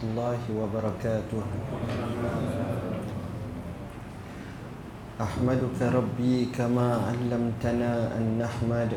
warahmatullahi 0.00 0.48
وبركاته. 0.56 1.44
أحمدك 5.20 5.78
ربي 5.92 6.48
كما 6.56 7.12
علمتنا 7.12 8.16
أن 8.16 8.40
نحمد 8.40 8.96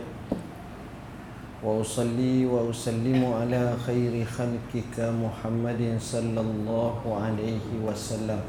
وأصلي 1.63 2.47
وأسلم 2.47 3.19
على 3.19 3.75
خير 3.83 4.13
خلقك 4.23 4.95
محمد 4.99 5.99
صلى 5.99 6.39
الله 6.39 6.97
عليه 7.03 7.67
وسلم 7.83 8.41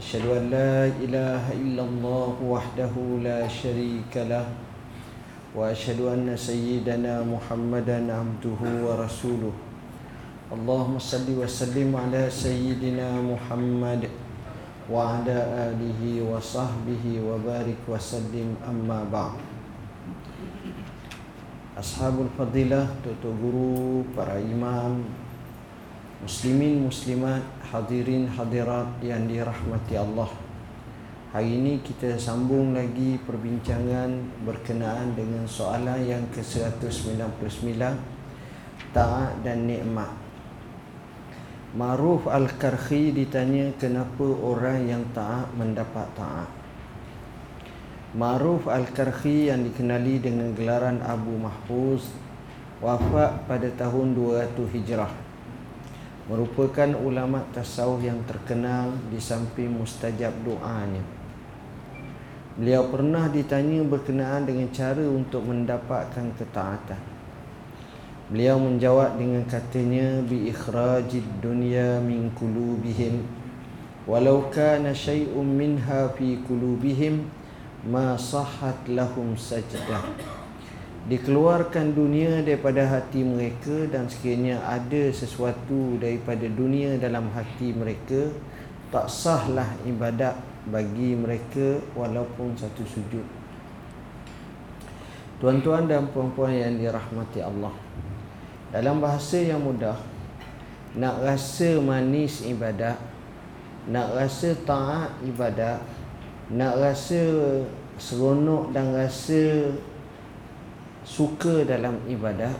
أشهد 0.00 0.24
أن 0.24 0.44
لا 0.48 0.88
إله 0.88 1.42
إلا 1.60 1.82
الله 1.84 2.32
وحده 2.40 2.94
لا 3.20 3.44
شريك 3.44 4.16
له 4.16 4.48
وأشهد 5.52 6.00
أن 6.00 6.24
سيدنا 6.32 7.20
محمدا 7.28 7.98
عبده 8.08 8.60
ورسوله 8.80 9.63
اللهم 10.49 10.97
صل 10.97 11.29
وسلم 11.29 11.93
على 11.93 12.25
سيدنا 12.25 13.21
محمد 13.21 14.09
وعلى 14.89 15.37
آله 15.69 16.01
وصحبه 16.25 17.03
وبارك 17.21 17.81
وسلم 17.85 18.57
أما 18.65 18.99
بعد 19.13 19.37
Ashabul 21.79 22.27
Fadilah, 22.35 22.91
Tutu 22.99 23.31
Guru, 23.39 24.03
para 24.11 24.35
imam, 24.35 24.99
muslimin, 26.19 26.83
muslimat, 26.83 27.39
hadirin, 27.71 28.27
hadirat 28.27 28.99
yang 28.99 29.23
dirahmati 29.23 29.95
Allah. 29.95 30.27
Hari 31.31 31.47
ini 31.47 31.79
kita 31.79 32.19
sambung 32.19 32.75
lagi 32.75 33.15
perbincangan 33.23 34.11
berkenaan 34.43 35.15
dengan 35.15 35.47
soalan 35.47 36.03
yang 36.03 36.27
ke-199 36.35 37.79
Ta'at 38.91 39.39
dan 39.47 39.63
nikmat 39.63 40.22
Maruf 41.74 42.30
Al-Karhi 42.30 43.10
ditanya 43.10 43.74
kenapa 43.74 44.22
orang 44.22 44.86
yang 44.86 45.02
taat 45.10 45.50
mendapat 45.58 46.06
taat. 46.14 46.46
Maruf 48.14 48.70
Al-Karhi 48.70 49.50
yang 49.50 49.66
dikenali 49.66 50.22
dengan 50.22 50.54
gelaran 50.54 51.02
Abu 51.02 51.34
Mahfuz 51.34 52.14
wafat 52.78 53.50
pada 53.50 53.66
tahun 53.74 54.14
200 54.14 54.54
Hijrah. 54.70 55.10
Merupakan 56.30 56.94
ulama 56.94 57.42
tasawuf 57.50 58.06
yang 58.06 58.22
terkenal 58.22 58.94
di 59.10 59.18
samping 59.18 59.74
mustajab 59.74 60.30
doanya. 60.46 61.02
Beliau 62.54 62.86
pernah 62.86 63.26
ditanya 63.26 63.82
berkenaan 63.82 64.46
dengan 64.46 64.70
cara 64.70 65.02
untuk 65.02 65.42
mendapatkan 65.42 66.38
ketaatan. 66.38 67.13
Beliau 68.24 68.56
menjawab 68.56 69.20
dengan 69.20 69.44
katanya 69.44 70.24
bi 70.24 70.48
ikhrajid 70.48 71.44
dunya 71.44 72.00
min 72.00 72.32
qulubihim. 72.32 73.20
Walau 74.08 74.48
kana 74.48 74.96
syai'un 74.96 75.44
minha 75.44 76.08
fi 76.16 76.40
qulubihim 76.40 77.28
ma 77.84 78.16
sahhat 78.16 78.80
lahum 78.88 79.36
sajdah. 79.36 80.08
Dikeluarkan 81.04 81.92
dunia 81.92 82.40
daripada 82.40 82.88
hati 82.88 83.20
mereka 83.20 83.92
dan 83.92 84.08
sekiranya 84.08 84.56
ada 84.64 85.12
sesuatu 85.12 86.00
daripada 86.00 86.48
dunia 86.48 86.96
dalam 86.96 87.28
hati 87.36 87.76
mereka 87.76 88.32
tak 88.88 89.04
sahlah 89.12 89.68
ibadat 89.84 90.32
bagi 90.72 91.12
mereka 91.12 91.76
walaupun 91.92 92.56
satu 92.56 92.88
sujud. 92.88 93.26
Tuan-tuan 95.44 95.84
dan 95.84 96.08
puan-puan 96.08 96.56
yang 96.56 96.80
dirahmati 96.80 97.44
Allah 97.44 97.83
dalam 98.74 98.98
bahasa 98.98 99.38
yang 99.38 99.62
mudah 99.62 99.94
Nak 100.98 101.22
rasa 101.22 101.78
manis 101.78 102.42
ibadat 102.42 102.98
Nak 103.86 104.18
rasa 104.18 104.50
taat 104.66 105.14
ibadat 105.22 105.78
Nak 106.50 106.82
rasa 106.82 107.22
seronok 107.94 108.74
dan 108.74 108.90
rasa 108.90 109.70
Suka 111.06 111.62
dalam 111.62 112.02
ibadat 112.10 112.58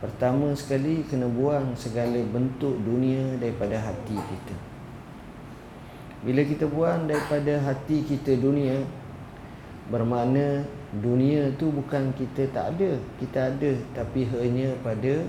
Pertama 0.00 0.56
sekali 0.56 1.04
kena 1.04 1.28
buang 1.28 1.76
segala 1.76 2.16
bentuk 2.24 2.72
dunia 2.80 3.36
daripada 3.36 3.76
hati 3.76 4.16
kita. 4.16 4.56
Bila 6.24 6.40
kita 6.48 6.64
buang 6.64 7.04
daripada 7.04 7.60
hati 7.60 8.08
kita 8.08 8.40
dunia 8.40 8.80
Bermakna 9.92 10.64
dunia 10.98 11.46
tu 11.54 11.70
bukan 11.70 12.10
kita 12.18 12.50
tak 12.50 12.74
ada. 12.74 12.98
Kita 13.22 13.54
ada 13.54 13.70
tapi 13.94 14.26
hanya 14.26 14.74
pada 14.82 15.22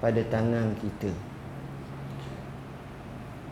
pada 0.00 0.20
tangan 0.32 0.72
kita. 0.80 1.12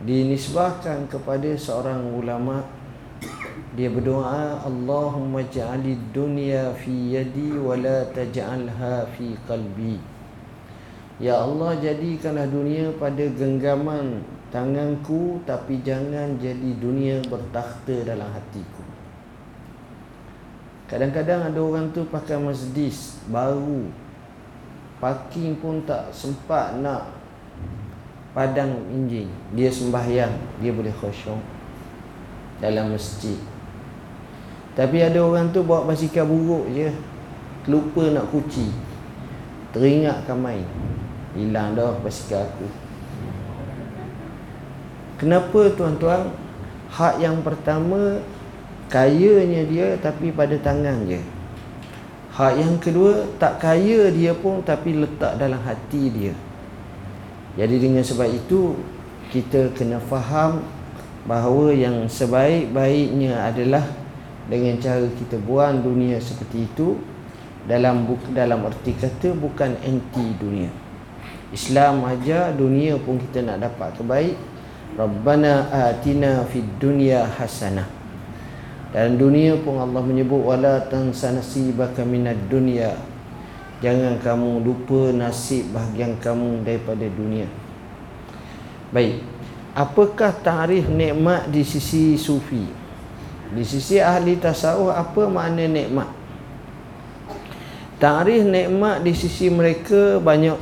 Dinisbahkan 0.01 1.05
kepada 1.05 1.53
seorang 1.53 2.09
ulama 2.17 2.65
dia 3.77 3.93
berdoa 3.93 4.65
Allahumma 4.65 5.45
ja'ali 5.45 5.93
dunya 6.09 6.73
fi 6.73 7.13
yadi 7.13 7.53
wa 7.53 7.77
la 7.77 8.01
taj'alha 8.09 9.05
fi 9.13 9.37
qalbi. 9.45 10.01
Ya 11.21 11.37
Allah 11.37 11.77
jadikanlah 11.77 12.49
dunia 12.49 12.89
pada 12.97 13.21
genggaman 13.29 14.25
tanganku 14.49 15.37
tapi 15.45 15.85
jangan 15.85 16.35
jadi 16.41 16.75
dunia 16.81 17.21
bertakhta 17.29 18.01
dalam 18.03 18.25
hatiku 18.33 18.90
Kadang-kadang 20.91 21.47
ada 21.47 21.59
orang 21.63 21.87
tu 21.95 22.03
pakai 22.03 22.35
Mercedes 22.35 23.15
baru. 23.31 23.87
Parking 24.99 25.55
pun 25.55 25.87
tak 25.87 26.11
sempat 26.11 26.75
nak 26.83 27.15
padang 28.35 28.75
enjin. 28.91 29.31
Dia 29.55 29.71
sembahyang, 29.71 30.35
dia 30.59 30.75
boleh 30.75 30.91
khusyuk 30.91 31.39
dalam 32.59 32.91
masjid. 32.91 33.39
Tapi 34.75 34.99
ada 34.99 35.23
orang 35.23 35.55
tu 35.55 35.63
bawa 35.63 35.87
basikal 35.87 36.27
buruk 36.27 36.67
je. 36.75 36.91
Lupa 37.71 38.11
nak 38.11 38.27
kuci. 38.27 38.67
Teringat 39.71 40.27
main. 40.35 40.67
Hilang 41.39 41.79
dah 41.79 41.95
basikal 42.03 42.43
aku. 42.43 42.67
Kenapa 45.23 45.71
tuan-tuan? 45.71 46.35
Hak 46.91 47.23
yang 47.23 47.39
pertama 47.39 48.19
Kayanya 48.91 49.63
dia 49.71 49.87
tapi 50.03 50.35
pada 50.35 50.59
tangan 50.59 51.07
je. 51.07 51.23
Hak 52.31 52.59
yang 52.59 52.75
kedua 52.79 53.27
Tak 53.35 53.59
kaya 53.59 54.07
dia 54.07 54.31
pun 54.31 54.63
tapi 54.63 54.95
letak 54.95 55.39
dalam 55.39 55.59
hati 55.63 56.11
dia. 56.11 56.35
Jadi 57.59 57.75
dengan 57.83 57.99
sebab 57.99 58.31
itu 58.31 58.79
Kita 59.31 59.71
kena 59.75 59.99
faham 59.99 60.63
Bahawa 61.27 61.75
yang 61.75 62.07
sebaik-baiknya 62.07 63.35
adalah 63.51 63.83
Dengan 64.47 64.79
cara 64.79 65.03
kita 65.19 65.35
buang 65.43 65.83
dunia 65.83 66.19
seperti 66.23 66.67
itu 66.67 66.95
dalam 67.61 68.09
dalam 68.33 68.65
erti 68.65 68.97
kata 68.97 69.37
bukan 69.37 69.77
anti 69.85 70.25
dunia. 70.41 70.69
Islam 71.53 72.01
aja 72.07 72.49
dunia 72.49 72.97
pun 72.97 73.21
kita 73.21 73.43
nak 73.43 73.61
dapat 73.61 73.91
kebaik 73.99 74.35
Rabbana 74.95 75.67
atina 75.69 76.47
fid 76.47 76.65
dunya 76.79 77.27
hasanah 77.27 78.00
dan 78.91 79.15
dunia 79.15 79.55
pun 79.55 79.79
Allah 79.79 80.03
menyebut 80.03 80.43
wala 80.43 80.83
tansa 80.91 81.31
nasibaka 81.31 82.03
minad 82.03 82.35
dunya. 82.51 82.91
Jangan 83.79 84.19
kamu 84.21 84.61
lupa 84.61 85.15
nasib 85.15 85.71
bahagian 85.71 86.19
kamu 86.19 86.61
daripada 86.67 87.07
dunia. 87.07 87.47
Baik. 88.91 89.23
Apakah 89.71 90.35
tarikh 90.43 90.85
nikmat 90.91 91.47
di 91.47 91.63
sisi 91.63 92.19
sufi? 92.19 92.67
Di 93.55 93.63
sisi 93.63 94.03
ahli 94.03 94.35
tasawuf 94.35 94.91
apa 94.91 95.31
makna 95.31 95.63
nikmat? 95.65 96.11
Tarikh 97.95 98.43
nikmat 98.43 98.99
di 99.07 99.15
sisi 99.15 99.47
mereka 99.47 100.19
banyak. 100.19 100.59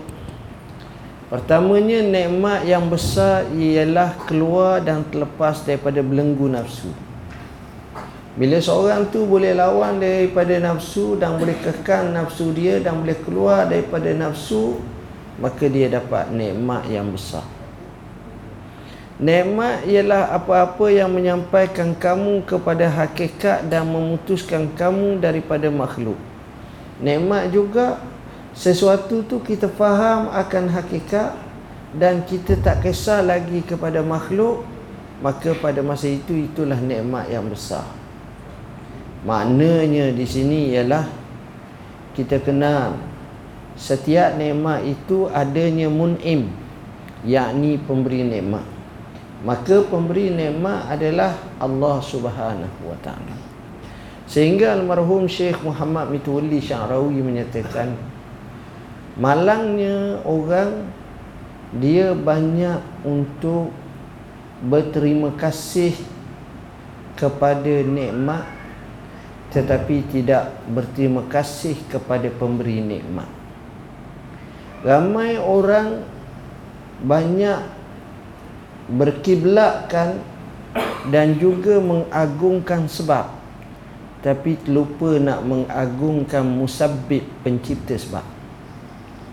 Pertamanya 1.33 2.05
nikmat 2.05 2.69
yang 2.69 2.85
besar 2.87 3.49
ialah 3.51 4.13
keluar 4.29 4.85
dan 4.85 5.01
terlepas 5.09 5.65
daripada 5.65 6.05
belenggu 6.05 6.45
nafsu. 6.45 7.08
Bila 8.37 8.61
seorang 8.61 9.09
tu 9.09 9.25
boleh 9.25 9.57
lawan 9.57 9.97
daripada 9.97 10.53
nafsu 10.61 11.17
dan 11.17 11.41
boleh 11.41 11.57
kekang 11.57 12.13
nafsu 12.13 12.53
dia 12.53 12.77
dan 12.77 13.01
boleh 13.01 13.17
keluar 13.25 13.65
daripada 13.65 14.13
nafsu, 14.13 14.77
maka 15.41 15.65
dia 15.65 15.89
dapat 15.89 16.29
nikmat 16.29 16.85
yang 16.85 17.09
besar. 17.09 17.41
Nikmat 19.19 19.83
ialah 19.83 20.31
apa-apa 20.31 20.87
yang 20.87 21.11
menyampaikan 21.11 21.91
kamu 21.91 22.47
kepada 22.47 22.87
hakikat 22.87 23.67
dan 23.67 23.83
memutuskan 23.91 24.71
kamu 24.77 25.19
daripada 25.19 25.67
makhluk. 25.67 26.15
Nikmat 27.03 27.51
juga 27.51 27.99
sesuatu 28.55 29.19
tu 29.27 29.43
kita 29.43 29.67
faham 29.67 30.31
akan 30.31 30.71
hakikat 30.71 31.35
dan 31.91 32.23
kita 32.23 32.55
tak 32.63 32.87
kisah 32.87 33.19
lagi 33.19 33.59
kepada 33.59 33.99
makhluk, 33.99 34.63
maka 35.19 35.51
pada 35.59 35.83
masa 35.83 36.07
itu 36.07 36.47
itulah 36.47 36.79
nikmat 36.79 37.27
yang 37.27 37.43
besar. 37.43 37.98
Maknanya 39.27 40.15
di 40.15 40.23
sini 40.23 40.71
ialah 40.71 41.03
kita 42.15 42.39
kenal 42.39 42.95
setiap 43.79 44.35
nikmat 44.35 44.83
itu 44.83 45.31
adanya 45.31 45.87
mun'im. 45.87 46.51
yakni 47.23 47.75
pemberi 47.83 48.23
nikmat 48.23 48.63
maka 49.43 49.83
pemberi 49.87 50.31
nikmat 50.31 50.87
adalah 50.87 51.35
Allah 51.59 51.99
Subhanahu 52.03 52.79
wa 52.83 52.95
taala 53.03 53.35
sehingga 54.27 54.75
almarhum 54.75 55.27
Syekh 55.27 55.59
Muhammad 55.63 56.11
Mitwali 56.11 56.59
Syarawi 56.63 57.19
menyatakan 57.23 57.95
malangnya 59.19 60.23
orang 60.23 60.91
dia 61.75 62.15
banyak 62.15 62.79
untuk 63.03 63.71
berterima 64.63 65.31
kasih 65.39 65.95
kepada 67.15 67.83
nikmat 67.83 68.58
tetapi 69.49 70.05
tidak 70.13 70.53
berterima 70.69 71.25
kasih 71.25 71.73
kepada 71.89 72.29
pemberi 72.29 72.81
nikmat 72.81 73.27
ramai 74.85 75.35
orang 75.41 76.05
banyak 77.03 77.59
berkiblatkan 78.89 80.21
dan 81.09 81.39
juga 81.39 81.81
mengagungkan 81.81 82.85
sebab 82.85 83.37
tapi 84.19 84.59
lupa 84.67 85.15
nak 85.15 85.41
mengagungkan 85.47 86.43
musabbib 86.43 87.23
pencipta 87.41 87.95
sebab 87.95 88.25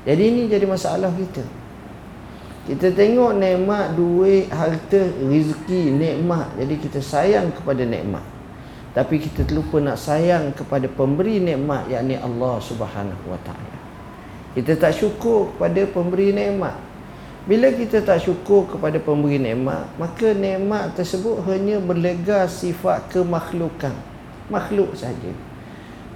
jadi 0.06 0.22
ini 0.22 0.46
jadi 0.46 0.64
masalah 0.64 1.10
kita 1.12 1.42
kita 2.66 2.90
tengok 2.98 3.38
nikmat 3.38 3.94
duit, 3.94 4.50
harta, 4.50 4.98
rezeki, 5.22 5.94
nikmat. 5.94 6.50
Jadi 6.58 6.74
kita 6.82 6.98
sayang 6.98 7.54
kepada 7.54 7.86
nikmat. 7.86 8.26
Tapi 8.96 9.20
kita 9.20 9.44
terlupa 9.44 9.76
nak 9.76 10.00
sayang 10.00 10.56
kepada 10.56 10.88
pemberi 10.88 11.36
nikmat 11.36 11.84
yakni 11.92 12.16
Allah 12.16 12.56
Subhanahu 12.64 13.28
Wa 13.28 13.36
Taala. 13.44 13.76
Kita 14.56 14.72
tak 14.72 14.96
syukur 14.96 15.52
kepada 15.52 15.84
pemberi 15.84 16.32
nikmat. 16.32 16.72
Bila 17.44 17.68
kita 17.76 18.00
tak 18.00 18.24
syukur 18.24 18.64
kepada 18.64 18.96
pemberi 18.96 19.36
nikmat, 19.36 19.84
maka 20.00 20.32
nikmat 20.32 20.96
tersebut 20.96 21.44
hanya 21.44 21.76
berlega 21.76 22.48
sifat 22.48 23.12
kemakhlukan. 23.12 23.92
Makhluk 24.48 24.96
saja. 24.96 25.32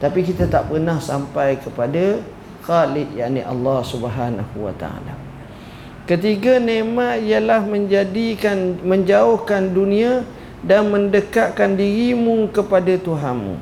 Tapi 0.01 0.25
kita 0.25 0.49
tak 0.49 0.73
pernah 0.73 0.97
sampai 0.97 1.61
kepada 1.61 2.25
Khalik 2.65 3.13
yakni 3.13 3.45
Allah 3.45 3.85
Subhanahu 3.85 4.57
Wa 4.57 4.73
Taala. 4.81 5.15
Ketiga 6.09 6.57
nikmat 6.57 7.21
ialah 7.29 7.61
menjadikan 7.61 8.81
menjauhkan 8.81 9.69
dunia 9.69 10.25
dan 10.61 10.93
mendekatkan 10.93 11.77
dirimu 11.77 12.49
kepada 12.53 12.97
Tuhanmu. 13.01 13.57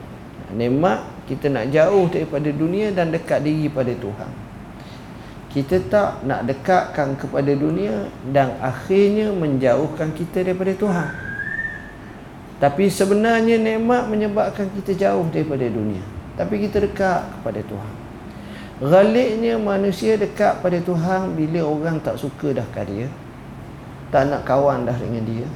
Nikmat 0.55 1.05
kita 1.29 1.53
nak 1.53 1.69
jauh 1.69 2.09
daripada 2.09 2.49
dunia 2.49 2.89
dan 2.91 3.13
dekat 3.13 3.45
diri 3.45 3.69
pada 3.69 3.93
Tuhan. 3.93 4.33
Kita 5.49 5.77
tak 5.89 6.11
nak 6.25 6.45
dekatkan 6.45 7.17
kepada 7.17 7.53
dunia 7.53 8.09
dan 8.33 8.57
akhirnya 8.61 9.33
menjauhkan 9.33 10.13
kita 10.13 10.45
daripada 10.45 10.73
Tuhan. 10.77 11.09
Tapi 12.59 12.91
sebenarnya 12.91 13.55
nikmat 13.55 14.11
menyebabkan 14.11 14.67
kita 14.75 14.97
jauh 14.97 15.25
daripada 15.31 15.65
dunia. 15.71 16.03
Tapi 16.35 16.67
kita 16.67 16.83
dekat 16.83 17.23
kepada 17.39 17.61
Tuhan. 17.63 17.95
Galiknya 18.79 19.59
manusia 19.59 20.15
dekat 20.15 20.63
pada 20.63 20.79
Tuhan 20.79 21.35
bila 21.35 21.67
orang 21.67 21.99
tak 21.99 22.19
suka 22.19 22.55
dah 22.55 22.67
kat 22.71 22.87
dia. 22.87 23.07
Tak 24.15 24.31
nak 24.31 24.43
kawan 24.47 24.87
dah 24.87 24.95
dengan 24.95 25.23
dia. 25.27 25.47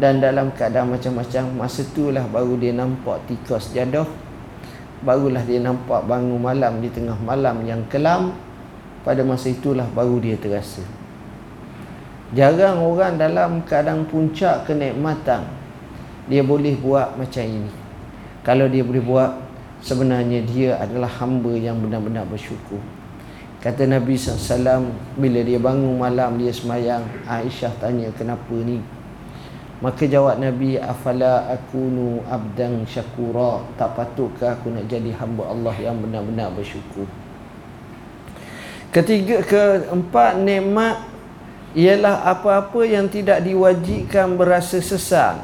Dan 0.00 0.24
dalam 0.24 0.48
keadaan 0.56 0.96
macam-macam, 0.96 1.44
masa 1.60 1.84
itulah 1.84 2.24
baru 2.24 2.56
dia 2.56 2.72
nampak 2.72 3.20
tikus 3.28 3.76
jadah. 3.76 4.08
Barulah 5.04 5.44
dia 5.44 5.60
nampak 5.60 6.08
bangun 6.08 6.40
malam 6.40 6.80
di 6.80 6.88
tengah 6.88 7.20
malam 7.20 7.60
yang 7.68 7.84
kelam. 7.92 8.32
Pada 9.04 9.20
masa 9.20 9.52
itulah 9.52 9.84
baru 9.92 10.16
dia 10.20 10.40
terasa. 10.40 10.80
Jarang 12.32 12.80
orang 12.80 13.20
dalam 13.20 13.60
keadaan 13.68 14.08
puncak 14.08 14.64
kenikmatan, 14.64 15.44
dia 16.32 16.40
boleh 16.40 16.80
buat 16.80 17.20
macam 17.20 17.44
ini. 17.44 17.72
Kalau 18.40 18.72
dia 18.72 18.80
boleh 18.80 19.04
buat, 19.04 19.30
sebenarnya 19.84 20.40
dia 20.48 20.80
adalah 20.80 21.12
hamba 21.20 21.52
yang 21.56 21.76
benar-benar 21.80 22.24
bersyukur 22.24 22.80
kata 23.60 23.84
Nabi 23.84 24.16
SAW 24.16 24.88
bila 25.20 25.44
dia 25.44 25.60
bangun 25.60 26.00
malam 26.00 26.40
dia 26.40 26.48
semayang 26.48 27.04
Aisyah 27.28 27.76
tanya 27.76 28.08
kenapa 28.16 28.56
ni 28.56 28.80
maka 29.80 30.04
jawab 30.04 30.36
Nabi 30.36 30.76
afala 30.76 31.48
akunu 31.48 32.20
abdan 32.28 32.84
syakura? 32.84 33.64
Tak 33.80 33.96
patutkah 33.96 34.60
aku 34.60 34.68
nak 34.68 34.84
jadi 34.84 35.16
hamba 35.16 35.48
Allah 35.48 35.72
yang 35.80 35.96
benar-benar 36.04 36.52
bersyukur? 36.52 37.08
Ketiga 38.92 39.40
keempat 39.40 40.36
nikmat 40.44 41.00
ialah 41.72 42.28
apa-apa 42.28 42.84
yang 42.84 43.08
tidak 43.08 43.40
diwajibkan 43.40 44.36
berasa 44.36 44.84
sesal 44.84 45.40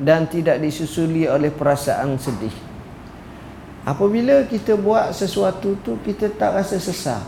dan 0.00 0.24
tidak 0.32 0.64
disusuli 0.64 1.28
oleh 1.28 1.52
perasaan 1.52 2.16
sedih. 2.16 2.56
Apabila 3.84 4.48
kita 4.48 4.80
buat 4.80 5.12
sesuatu 5.12 5.76
tu 5.84 6.00
kita 6.00 6.32
tak 6.32 6.56
rasa 6.56 6.80
sesal. 6.80 7.20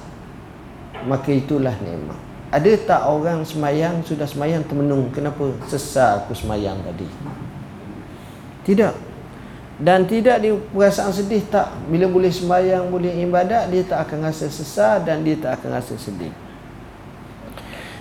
Maka 1.05 1.29
itulah 1.29 1.77
nikmat 1.85 2.26
Ada 2.47 2.73
tak 2.87 3.03
orang 3.11 3.43
semayang 3.43 4.07
sudah 4.07 4.25
semayang 4.25 4.63
termenung? 4.63 5.11
Kenapa 5.11 5.51
sesal 5.67 6.23
aku 6.23 6.33
semayang 6.33 6.79
tadi? 6.87 7.07
Tidak. 8.63 8.95
Dan 9.77 10.09
tidak 10.09 10.41
di 10.41 10.55
perasaan 10.55 11.13
sedih 11.13 11.43
tak. 11.51 11.69
Bila 11.91 12.09
boleh 12.09 12.33
semayang 12.33 12.89
boleh 12.89 13.13
ibadat 13.21 13.69
Dia 13.69 13.85
tak 13.85 14.09
akan 14.09 14.31
rasa 14.31 14.49
sesal 14.49 15.05
dan 15.05 15.21
dia 15.21 15.37
tak 15.37 15.61
akan 15.61 15.71
rasa 15.77 15.95
sedih. 16.01 16.33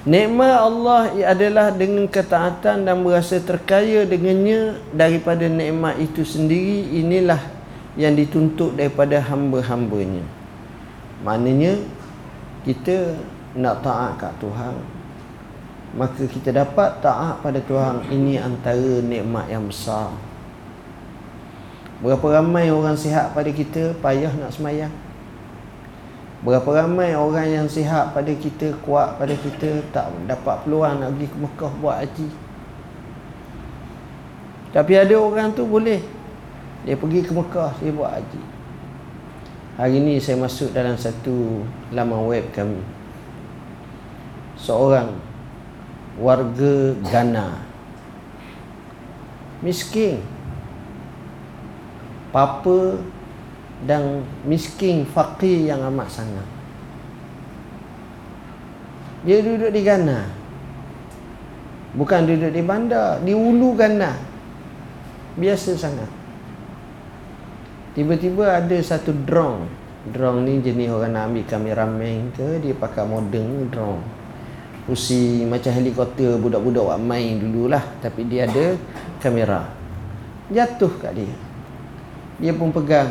Nikmat 0.05 0.55
Allah 0.61 1.09
adalah 1.25 1.73
dengan 1.73 2.05
ketaatan 2.05 2.85
dan 2.85 3.01
merasa 3.01 3.41
terkaya 3.41 4.05
dengannya 4.05 4.77
daripada 4.93 5.49
nikmat 5.49 5.97
itu 5.97 6.21
sendiri. 6.21 6.93
Inilah 7.01 7.41
yang 7.97 8.13
dituntut 8.13 8.77
daripada 8.77 9.17
hamba-hambanya. 9.17 10.21
Maknanya 11.25 11.81
kita 12.69 13.17
nak 13.55 13.81
taat 13.81 14.19
kat 14.19 14.33
Tuhan 14.39 14.75
maka 15.95 16.27
kita 16.27 16.51
dapat 16.51 16.99
taat 16.99 17.39
pada 17.39 17.55
Tuhan. 17.63 18.03
Ini 18.11 18.43
antara 18.43 18.99
nikmat 18.99 19.47
yang 19.47 19.71
besar. 19.71 20.11
Berapa 22.03 22.43
ramai 22.43 22.67
orang 22.67 22.99
sihat 22.99 23.31
pada 23.31 23.47
kita 23.47 23.95
payah 24.03 24.29
nak 24.35 24.51
semayang? 24.51 24.91
Berapa 26.43 26.83
ramai 26.83 27.15
orang 27.15 27.47
yang 27.47 27.67
sihat 27.71 28.11
pada 28.11 28.29
kita 28.35 28.75
kuat 28.83 29.15
pada 29.15 29.33
kita 29.33 29.81
tak 29.95 30.11
dapat 30.27 30.67
peluang 30.67 30.99
nak 30.99 31.15
pergi 31.15 31.27
ke 31.31 31.37
Mekah 31.39 31.73
buat 31.79 31.97
haji? 32.03 32.29
Tapi 34.75 34.93
ada 34.99 35.15
orang 35.15 35.55
tu 35.55 35.63
boleh. 35.63 36.03
Dia 36.83 36.99
pergi 36.99 37.23
ke 37.23 37.31
Mekah 37.31 37.71
dia 37.79 37.95
buat 37.95 38.11
haji. 38.11 38.41
Hari 39.79 39.97
ni 40.03 40.19
saya 40.19 40.35
masuk 40.43 40.75
dalam 40.75 40.99
satu 40.99 41.63
laman 41.95 42.27
web 42.27 42.51
kami 42.51 43.04
seorang 44.65 45.13
warga 46.17 46.97
Ghana. 47.05 47.61
Miskin. 49.61 50.17
Papa 52.33 52.99
dan 53.85 54.25
miskin 54.43 55.05
fakir 55.07 55.69
yang 55.69 55.85
amat 55.87 56.09
sangat. 56.09 56.47
Dia 59.23 59.39
duduk 59.39 59.71
di 59.71 59.81
Ghana. 59.85 60.19
Bukan 61.95 62.27
duduk 62.27 62.51
di 62.51 62.61
bandar 62.65 63.23
di 63.23 63.31
ulu 63.31 63.77
Ghana. 63.77 64.11
Biasa 65.39 65.79
sangat. 65.79 66.11
Tiba-tiba 67.95 68.59
ada 68.59 68.75
satu 68.83 69.15
drone. 69.15 69.71
Drone 70.11 70.43
ni 70.43 70.53
jenis 70.59 70.91
orang 70.91 71.17
nak 71.17 71.33
ambil 71.33 71.49
kameraman 71.49 72.29
ke 72.37 72.61
Dia 72.61 72.77
pakai 72.77 73.09
modern 73.09 73.73
drone 73.73 74.24
Usi 74.85 75.41
macam 75.49 75.73
helikopter 75.73 76.37
budak-budak 76.37 76.83
buat 76.85 77.01
main 77.01 77.41
dululah. 77.41 77.81
Tapi 77.99 78.21
dia 78.29 78.45
ada 78.45 78.77
kamera. 79.17 79.65
Jatuh 80.53 80.93
kat 81.01 81.17
dia. 81.17 81.33
Dia 82.37 82.53
pun 82.53 82.69
pegang. 82.69 83.09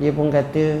Dia 0.00 0.16
pun 0.16 0.32
kata 0.32 0.80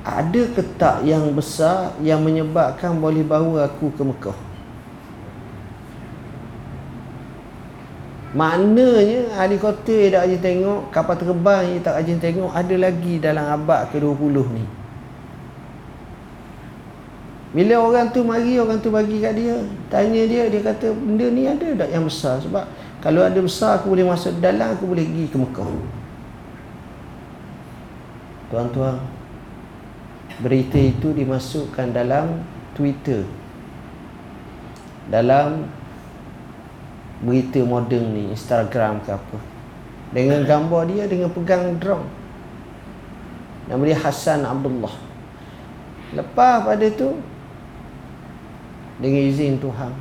Ada 0.00 0.42
ketak 0.56 0.96
yang 1.04 1.28
besar 1.36 1.92
Yang 2.00 2.20
menyebabkan 2.24 2.96
boleh 2.96 3.20
bawa 3.20 3.68
aku 3.68 3.92
ke 3.92 4.00
Mekah? 4.00 4.38
Maknanya 8.30 9.34
ahli 9.36 9.58
kota 9.58 9.90
yang 9.90 10.14
tak 10.14 10.22
rajin 10.24 10.40
tengok 10.40 10.80
Kapal 10.94 11.16
terbang 11.20 11.62
yang 11.66 11.82
tak 11.84 11.94
rajin 12.00 12.18
tengok 12.22 12.50
Ada 12.54 12.74
lagi 12.78 13.14
dalam 13.20 13.44
abad 13.44 13.90
ke-20 13.92 14.36
ni 14.54 14.79
Bila 17.50 17.82
orang 17.82 18.14
tu 18.14 18.22
mari 18.22 18.58
Orang 18.62 18.78
tu 18.78 18.94
bagi 18.94 19.18
kat 19.18 19.34
dia 19.34 19.58
Tanya 19.90 20.22
dia 20.26 20.46
Dia 20.46 20.60
kata 20.62 20.94
benda 20.94 21.26
ni 21.34 21.50
ada 21.50 21.66
tak 21.74 21.90
yang 21.90 22.06
besar? 22.06 22.38
Sebab 22.42 22.64
kalau 23.02 23.26
ada 23.26 23.40
besar 23.42 23.82
Aku 23.82 23.90
boleh 23.90 24.06
masuk 24.06 24.38
dalam 24.38 24.76
Aku 24.78 24.86
boleh 24.86 25.02
pergi 25.02 25.26
ke 25.26 25.36
Mekah. 25.38 25.70
Tuan-tuan 28.54 29.02
Berita 30.40 30.80
itu 30.80 31.12
dimasukkan 31.12 31.92
dalam 31.92 32.40
Twitter. 32.72 33.28
Dalam 35.12 35.68
berita 37.20 37.60
moden 37.60 38.16
ni 38.16 38.32
Instagram 38.32 39.04
ke 39.04 39.12
apa. 39.12 39.38
Dengan 40.16 40.40
gambar 40.48 40.88
dia 40.88 41.04
dengan 41.04 41.28
pegang 41.28 41.76
drone. 41.76 42.08
Nama 43.68 43.82
dia 43.84 43.98
Hassan 44.00 44.48
Abdullah. 44.48 44.96
Lepas 46.16 46.64
pada 46.64 46.86
tu 46.88 47.20
dengan 49.00 49.22
izin 49.26 49.56
Tuhan. 49.58 49.92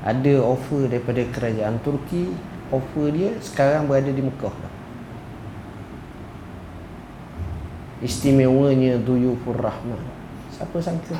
Ada 0.00 0.40
offer 0.40 0.88
daripada 0.88 1.20
kerajaan 1.28 1.76
Turki 1.84 2.32
offer 2.72 3.12
dia 3.12 3.30
sekarang 3.44 3.84
berada 3.84 4.08
di 4.08 4.24
Mekah 4.24 4.80
istimewanya 8.00 8.96
Duyufur 8.96 9.56
Rahman. 9.60 10.00
Siapa 10.56 10.76
sangka? 10.80 11.16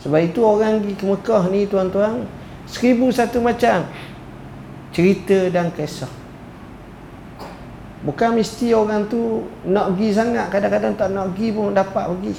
Sebab 0.00 0.20
itu 0.20 0.40
orang 0.44 0.80
pergi 0.84 0.94
ke 0.96 1.04
Mekah 1.04 1.42
ni 1.52 1.68
tuan-tuan 1.68 2.24
seribu 2.68 3.08
satu 3.12 3.40
macam. 3.40 3.84
Cerita 4.94 5.50
dan 5.50 5.72
kisah. 5.74 6.10
Bukan 8.04 8.36
mesti 8.36 8.76
orang 8.76 9.08
tu 9.08 9.48
nak 9.64 9.96
pergi 9.96 10.08
sangat. 10.12 10.52
Kadang-kadang 10.52 10.92
tak 10.96 11.08
nak 11.12 11.32
pergi 11.32 11.48
pun 11.56 11.72
dapat 11.72 12.04
pergi 12.08 12.34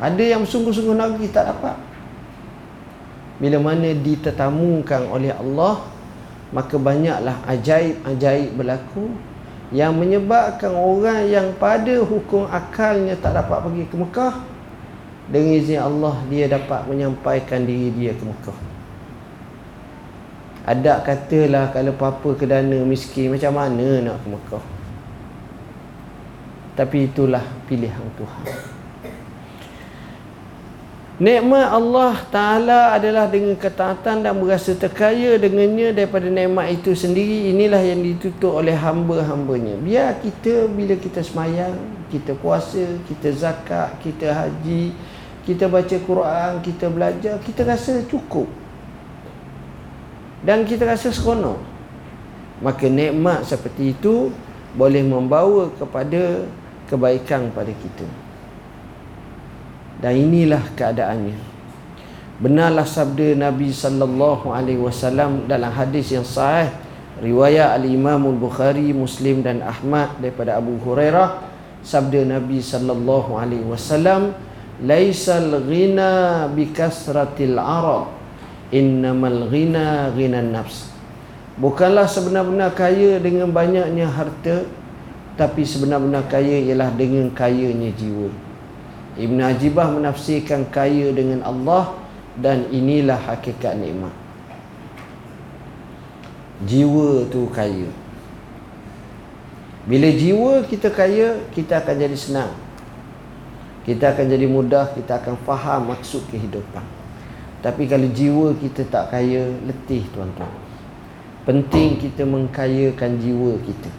ada 0.00 0.24
yang 0.24 0.48
sungguh-sungguh 0.48 0.96
nak 0.96 1.12
pergi 1.14 1.28
tak 1.28 1.52
dapat. 1.52 1.76
Bila 3.36 3.60
mana 3.60 3.92
ditetamukan 3.92 5.12
oleh 5.12 5.32
Allah 5.36 5.84
maka 6.50 6.74
banyaklah 6.80 7.36
ajaib-ajaib 7.46 8.56
berlaku 8.56 9.12
yang 9.70 9.94
menyebabkan 9.94 10.74
orang 10.74 11.30
yang 11.30 11.46
pada 11.60 12.00
hukum 12.02 12.48
akalnya 12.50 13.14
tak 13.14 13.38
dapat 13.38 13.62
pergi 13.62 13.84
ke 13.86 13.94
Mekah 13.94 14.34
dengan 15.30 15.52
izin 15.62 15.78
Allah 15.78 16.16
dia 16.26 16.50
dapat 16.50 16.90
menyampaikan 16.90 17.62
diri 17.62 17.92
dia 17.94 18.16
ke 18.16 18.24
Mekah. 18.24 18.58
Ada 20.64 21.04
katalah 21.04 21.70
kalau 21.76 21.92
dana 22.40 22.78
miskin 22.88 23.36
macam 23.36 23.52
mana 23.52 23.88
nak 24.00 24.16
ke 24.24 24.26
Mekah? 24.32 24.64
Tapi 26.74 26.96
itulah 27.04 27.44
pilihan 27.68 28.08
Tuhan 28.16 28.79
Nikmat 31.20 31.68
Allah 31.68 32.16
Ta'ala 32.32 32.96
adalah 32.96 33.28
dengan 33.28 33.52
ketaatan 33.52 34.24
dan 34.24 34.40
berasa 34.40 34.72
terkaya 34.72 35.36
dengannya 35.36 35.92
daripada 35.92 36.32
nikmat 36.32 36.72
itu 36.72 36.96
sendiri. 36.96 37.52
Inilah 37.52 37.84
yang 37.84 38.00
ditutup 38.00 38.56
oleh 38.56 38.72
hamba-hambanya. 38.72 39.76
Biar 39.84 40.16
kita 40.24 40.64
bila 40.72 40.96
kita 40.96 41.20
semayang, 41.20 41.76
kita 42.08 42.32
puasa, 42.40 42.96
kita 43.04 43.36
zakat, 43.36 44.00
kita 44.00 44.32
haji, 44.32 44.96
kita 45.44 45.68
baca 45.68 45.96
Quran, 46.00 46.52
kita 46.64 46.88
belajar, 46.88 47.36
kita 47.44 47.68
rasa 47.68 48.00
cukup. 48.08 48.48
Dan 50.40 50.64
kita 50.64 50.88
rasa 50.88 51.12
seronok. 51.12 51.60
Maka 52.64 52.88
nikmat 52.88 53.44
seperti 53.44 53.92
itu 53.92 54.32
boleh 54.72 55.04
membawa 55.04 55.68
kepada 55.76 56.48
kebaikan 56.88 57.52
pada 57.52 57.76
kita. 57.76 58.29
Dan 60.00 60.12
inilah 60.16 60.64
keadaannya. 60.74 61.36
Benarlah 62.40 62.88
sabda 62.88 63.36
Nabi 63.36 63.68
sallallahu 63.68 64.48
alaihi 64.48 64.80
wasallam 64.80 65.44
dalam 65.44 65.68
hadis 65.68 66.08
yang 66.08 66.24
sahih 66.24 66.72
riwayat 67.20 67.76
al-Imam 67.76 68.32
al-Bukhari, 68.32 68.96
Muslim 68.96 69.44
dan 69.44 69.60
Ahmad 69.60 70.16
daripada 70.24 70.56
Abu 70.56 70.80
Hurairah 70.80 71.44
sabda 71.84 72.24
Nabi 72.24 72.64
sallallahu 72.64 73.36
alaihi 73.36 73.64
wasallam 73.68 74.32
laisal 74.80 75.64
ghina 75.68 76.48
bi 76.48 76.72
kasratil 76.72 77.60
arab 77.60 78.12
innamal 78.72 79.48
ghina 79.52 80.12
ghina 80.16 80.40
nafs 80.40 80.88
bukanlah 81.60 82.08
sebenar-benar 82.08 82.72
kaya 82.72 83.20
dengan 83.20 83.52
banyaknya 83.52 84.08
harta 84.08 84.64
tapi 85.36 85.64
sebenar-benar 85.64 86.24
kaya 86.28 86.64
ialah 86.68 86.92
dengan 86.96 87.28
kayanya 87.32 87.92
jiwa 87.96 88.32
Ibn 89.18 89.38
Ajibah 89.42 89.90
menafsirkan 89.90 90.70
kaya 90.70 91.10
dengan 91.10 91.42
Allah 91.42 91.98
dan 92.38 92.70
inilah 92.70 93.18
hakikat 93.18 93.74
nikmat. 93.74 94.14
Jiwa 96.62 97.26
tu 97.32 97.48
kaya. 97.50 97.88
Bila 99.88 100.06
jiwa 100.12 100.62
kita 100.68 100.92
kaya, 100.92 101.40
kita 101.56 101.80
akan 101.80 101.94
jadi 101.96 102.16
senang. 102.16 102.52
Kita 103.82 104.12
akan 104.12 104.28
jadi 104.28 104.46
mudah, 104.46 104.92
kita 104.92 105.18
akan 105.18 105.40
faham 105.42 105.88
maksud 105.90 106.28
kehidupan. 106.28 106.84
Tapi 107.64 107.88
kalau 107.88 108.06
jiwa 108.12 108.52
kita 108.60 108.84
tak 108.86 109.10
kaya, 109.10 109.50
letih 109.64 110.04
tuan-tuan. 110.12 110.52
Penting 111.48 111.96
kita 111.96 112.28
mengkayakan 112.28 113.18
jiwa 113.18 113.56
kita. 113.64 113.90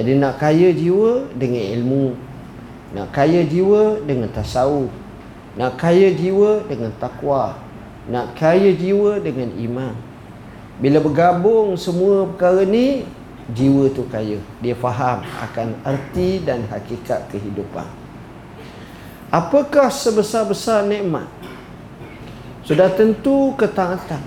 Jadi 0.00 0.16
nak 0.16 0.40
kaya 0.40 0.72
jiwa 0.72 1.28
dengan 1.36 1.64
ilmu, 1.76 2.04
nak 2.90 3.14
kaya 3.14 3.46
jiwa 3.46 4.02
dengan 4.02 4.26
tasawuf. 4.34 4.90
Nak 5.54 5.78
kaya 5.78 6.10
jiwa 6.10 6.66
dengan 6.66 6.90
takwa. 6.98 7.58
Nak 8.10 8.34
kaya 8.34 8.74
jiwa 8.74 9.22
dengan 9.22 9.50
iman. 9.54 9.94
Bila 10.80 10.98
bergabung 10.98 11.76
semua 11.76 12.26
perkara 12.30 12.64
ni 12.66 13.04
Jiwa 13.50 13.90
tu 13.90 14.06
kaya. 14.06 14.38
Dia 14.62 14.78
faham 14.78 15.26
akan 15.26 15.74
arti 15.82 16.38
dan 16.42 16.70
hakikat 16.70 17.26
kehidupan. 17.34 17.86
Apakah 19.30 19.90
sebesar-besar 19.90 20.86
nikmat? 20.86 21.26
Sudah 22.62 22.90
tentu 22.94 23.54
ketaatan. 23.58 24.22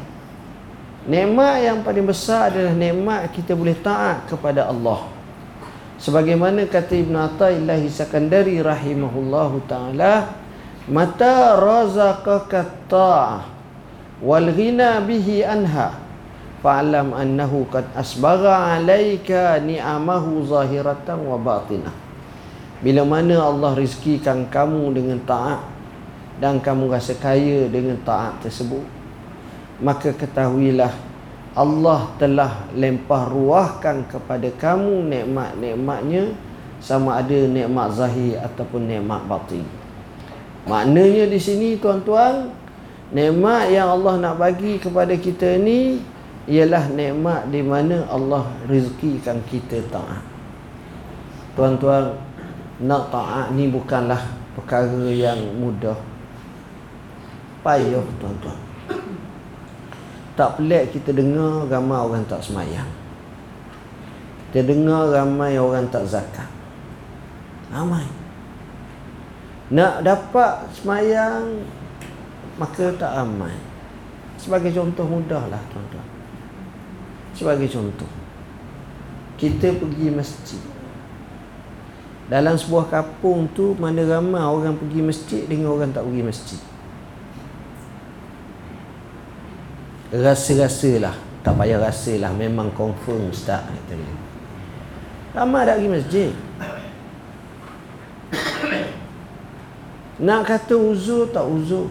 Nikmat 1.07 1.55
yang 1.63 1.79
paling 1.83 2.07
besar 2.07 2.51
adalah 2.51 2.75
nikmat 2.75 3.27
kita 3.31 3.55
boleh 3.55 3.75
taat 3.75 4.23
kepada 4.27 4.67
Allah 4.71 5.12
sebagaimana 6.03 6.67
kata 6.67 6.99
Ibn 6.99 7.15
Atta'illah 7.31 7.79
Sakandari 7.87 8.59
rahimahullahu 8.59 9.63
ta'ala 9.63 10.35
mata 10.91 11.55
razaqaka 11.55 12.91
ta'ah 12.91 13.47
wal 14.19 14.51
ghina 14.51 14.99
bihi 14.99 15.47
anha. 15.47 16.03
Fa'alam 16.63 17.11
annahu 17.11 17.67
qad 17.67 17.87
asbagha 17.91 18.79
alayka 18.79 19.59
ni'amahu 19.59 20.47
zahiratan 20.47 21.19
wa 21.23 21.35
batinah 21.35 21.91
bila 22.83 23.07
mana 23.07 23.39
Allah 23.47 23.79
rizkikan 23.79 24.51
kamu 24.51 24.91
dengan 24.91 25.19
taat 25.23 25.63
dan 26.43 26.59
kamu 26.59 26.91
rasa 26.91 27.15
kaya 27.15 27.71
dengan 27.71 27.95
taat 28.03 28.43
tersebut 28.43 28.83
maka 29.79 30.11
ketahuilah 30.11 30.91
Allah 31.53 32.09
telah 32.17 32.65
lempah 32.73 33.29
ruahkan 33.29 34.09
kepada 34.09 34.49
kamu 34.57 35.05
nikmat-nikmatnya 35.05 36.33
sama 36.81 37.21
ada 37.21 37.39
nikmat 37.45 37.93
zahir 37.93 38.41
ataupun 38.41 38.89
nikmat 38.89 39.21
batin. 39.29 39.61
Maknanya 40.65 41.29
di 41.29 41.37
sini 41.37 41.77
tuan-tuan, 41.77 42.49
nikmat 43.13 43.69
yang 43.69 43.93
Allah 43.93 44.17
nak 44.17 44.35
bagi 44.41 44.81
kepada 44.81 45.13
kita 45.13 45.61
ni 45.61 46.01
ialah 46.49 46.89
nikmat 46.89 47.53
di 47.53 47.61
mana 47.61 48.01
Allah 48.09 48.49
rezekikan 48.65 49.37
kita 49.45 49.77
taat. 49.93 50.25
Tuan-tuan, 51.53 52.17
nak 52.81 53.13
taat 53.13 53.53
ni 53.53 53.69
bukanlah 53.69 54.25
perkara 54.57 55.05
yang 55.13 55.37
mudah. 55.61 56.01
Payah 57.61 58.03
tuan-tuan. 58.17 58.62
Tak 60.33 60.57
pelik 60.57 60.97
kita 60.97 61.13
dengar 61.13 61.69
ramai 61.69 61.99
orang 62.01 62.25
tak 62.25 62.41
semayang. 62.41 62.89
Kita 64.49 64.65
dengar 64.65 65.13
ramai 65.13 65.57
orang 65.61 65.85
tak 65.93 66.09
zakat. 66.09 66.49
Ramai. 67.69 68.05
Nak 69.73 70.05
dapat 70.05 70.69
semayang, 70.73 71.65
maka 72.57 72.93
tak 72.97 73.13
ramai. 73.13 73.53
Sebagai 74.37 74.73
contoh 74.73 75.05
mudahlah 75.05 75.61
tuan-tuan. 75.73 76.07
Sebagai 77.33 77.69
contoh. 77.69 78.09
Kita 79.37 79.73
pergi 79.73 80.07
masjid. 80.13 80.61
Dalam 82.29 82.57
sebuah 82.57 82.89
kampung 82.89 83.49
tu 83.53 83.77
mana 83.77 84.01
ramai 84.05 84.41
orang 84.41 84.77
pergi 84.77 85.01
masjid 85.01 85.41
dengan 85.45 85.73
orang 85.73 85.93
tak 85.93 86.05
pergi 86.05 86.23
masjid. 86.25 86.61
Rasa-rasa 90.13 91.01
lah 91.01 91.15
tak 91.41 91.57
payah 91.57 91.81
rasa 91.81 92.13
lah 92.21 92.29
memang 92.29 92.69
confirm 92.77 93.33
ustaz 93.33 93.65
kata 93.65 93.93
dia. 93.97 94.13
Ramai 95.33 95.65
tak 95.65 95.81
pergi 95.81 95.89
masjid. 95.89 96.31
Nak 100.21 100.41
kata 100.45 100.75
uzur 100.77 101.25
tak 101.33 101.43
uzur. 101.49 101.89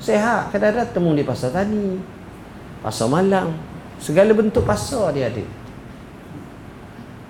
Sehat. 0.00 0.50
Kadang-kadang 0.50 0.90
temu 0.90 1.10
di 1.12 1.22
pasar 1.22 1.52
tani 1.52 2.00
pasar 2.80 3.06
malam. 3.06 3.54
Segala 4.00 4.32
bentuk 4.34 4.64
pasar 4.66 5.12
dia 5.14 5.28
ada. 5.28 5.44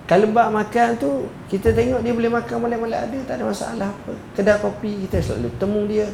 Kalau 0.09 0.31
makan 0.31 0.89
tu 0.97 1.27
kita 1.51 1.75
tengok 1.75 2.01
dia 2.01 2.11
boleh 2.15 2.31
makan 2.31 2.57
malai-malai 2.63 2.99
ada 3.03 3.19
tak 3.27 3.35
ada 3.37 3.43
masalah 3.45 3.89
apa. 3.91 4.13
Kedai 4.33 4.57
kopi 4.57 5.05
kita 5.05 5.19
selalu 5.19 5.49
temu 5.59 5.85
dia. 5.85 6.07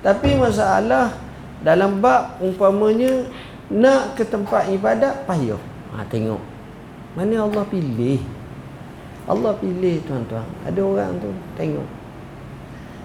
Tapi 0.00 0.34
masalah 0.34 1.25
dalam 1.66 1.98
bab 1.98 2.38
umpamanya 2.38 3.26
nak 3.66 4.14
ke 4.14 4.22
tempat 4.22 4.70
ibadat 4.70 5.26
payah 5.26 5.58
ha, 5.90 6.06
tengok. 6.06 6.38
Mana 7.18 7.42
Allah 7.42 7.66
pilih? 7.66 8.22
Allah 9.26 9.50
pilih 9.58 9.98
tuan-tuan. 10.06 10.46
Ada 10.62 10.78
orang 10.78 11.18
tu 11.18 11.26
tengok. 11.58 11.88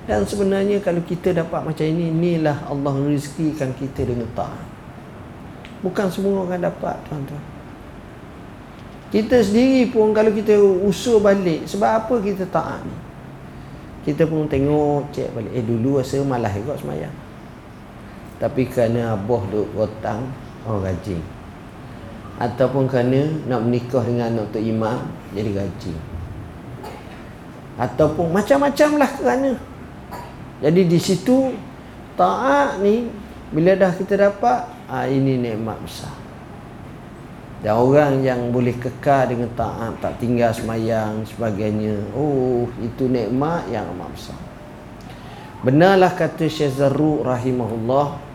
Dan 0.05 0.21
sebenarnya 0.29 0.77
kalau 0.77 1.01
kita 1.01 1.33
dapat 1.33 1.65
macam 1.65 1.81
ini 1.81 2.13
inilah 2.13 2.61
Allah 2.69 2.93
rezekikan 3.01 3.73
kita 3.73 4.05
dengan 4.05 4.29
taat. 4.37 4.61
Bukan 5.81 6.13
semua 6.13 6.45
orang 6.45 6.61
dapat 6.61 7.01
tuan-tuan. 7.09 7.41
Kita 9.09 9.41
sendiri 9.41 9.89
pun 9.89 10.13
kalau 10.13 10.29
kita 10.29 10.53
usul 10.85 11.17
balik 11.17 11.65
sebab 11.65 12.05
apa 12.05 12.13
kita 12.21 12.45
taat 12.45 12.85
ni? 12.85 12.97
Kita 14.05 14.29
pun 14.29 14.45
tengok 14.45 15.09
cek 15.09 15.33
balik. 15.33 15.51
Eh 15.57 15.65
dulu 15.65 15.97
rasa 15.97 16.21
malas 16.21 16.53
juga 16.53 16.77
semayang 16.77 17.20
tapi 18.41 18.65
kerana 18.65 19.13
abah 19.13 19.45
duk 19.53 19.69
rotang 19.77 20.25
oh 20.65 20.81
rajin 20.81 21.21
ataupun 22.41 22.89
kerana 22.89 23.29
nak 23.45 23.61
menikah 23.61 24.01
dengan 24.01 24.33
anak 24.33 24.57
Tok 24.57 24.65
Imam 24.65 25.05
jadi 25.31 25.61
rajin 25.61 25.97
ataupun 27.77 28.33
macam-macam 28.33 28.89
lah 28.97 29.11
kerana 29.13 29.51
jadi 30.61 30.81
di 30.89 30.99
situ 31.01 31.53
taat 32.17 32.81
ni 32.81 33.09
bila 33.51 33.75
dah 33.75 33.91
kita 33.91 34.15
dapat 34.15 34.81
ha, 34.87 35.09
ini 35.09 35.41
nikmat 35.41 35.75
besar. 35.81 36.13
Dan 37.61 37.77
orang 37.77 38.25
yang 38.25 38.49
boleh 38.49 38.73
kekal 38.73 39.29
dengan 39.29 39.49
taat, 39.53 39.93
tak 40.01 40.17
tinggal 40.17 40.49
semayang 40.49 41.21
sebagainya. 41.29 41.93
Oh, 42.17 42.65
itu 42.81 43.05
nikmat 43.05 43.69
yang 43.69 43.85
amat 43.93 44.09
besar. 44.13 44.39
Benarlah 45.61 46.09
kata 46.17 46.49
Syekh 46.49 46.73
Zarruq 46.73 47.21
rahimahullah. 47.21 48.30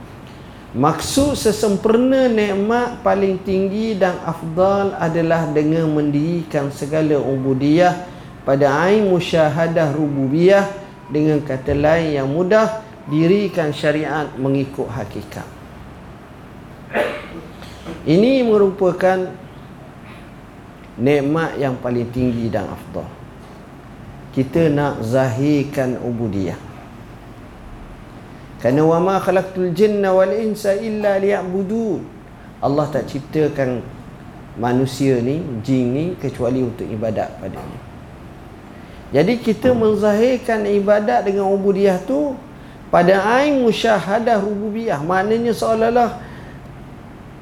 Maksud 0.77 1.41
sesempurna 1.41 2.29
nikmat 2.29 3.01
paling 3.01 3.41
tinggi 3.41 3.97
dan 3.97 4.21
afdal 4.21 4.93
adalah 5.01 5.49
dengan 5.49 5.89
mendirikan 5.89 6.69
segala 6.69 7.17
ubudiyah 7.17 8.05
pada 8.45 8.85
ain 8.85 9.09
musyahadah 9.09 9.97
rububiyah 9.97 10.69
dengan 11.09 11.41
kata 11.41 11.73
lain 11.73 12.21
yang 12.21 12.29
mudah 12.29 12.85
dirikan 13.09 13.73
syariat 13.73 14.29
mengikut 14.37 14.85
hakikat. 14.93 15.49
Ini 18.05 18.45
merupakan 18.45 19.33
nikmat 21.01 21.57
yang 21.57 21.81
paling 21.81 22.05
tinggi 22.13 22.53
dan 22.53 22.69
afdal. 22.69 23.09
Kita 24.37 24.69
nak 24.69 25.01
zahirkan 25.01 25.97
ubudiyah 26.05 26.66
kerana 28.63 28.83
wa 28.85 28.99
ma 28.99 29.17
khalaqtul 29.21 29.73
jinna 29.77 30.13
wal 30.13 30.33
insa 30.33 30.77
illa 30.77 31.21
liya'budun 31.21 32.01
Allah 32.61 32.89
tak 32.89 33.09
ciptakan 33.11 33.85
manusia 34.57 35.21
ni 35.21 35.45
jin 35.61 35.93
ni 35.93 36.05
kecuali 36.17 36.65
untuk 36.65 36.89
ibadat 36.89 37.37
padanya 37.41 37.87
jadi 39.15 39.39
kita 39.39 39.71
menzahirkan 39.71 40.67
ibadat 40.67 41.23
dengan 41.31 41.47
ubudiyah 41.55 42.03
tu 42.03 42.35
pada 42.91 43.23
ain 43.39 43.63
musyahadah 43.63 44.43
rububiyah. 44.43 44.99
Maknanya 44.99 45.55
seolah-olah 45.55 46.11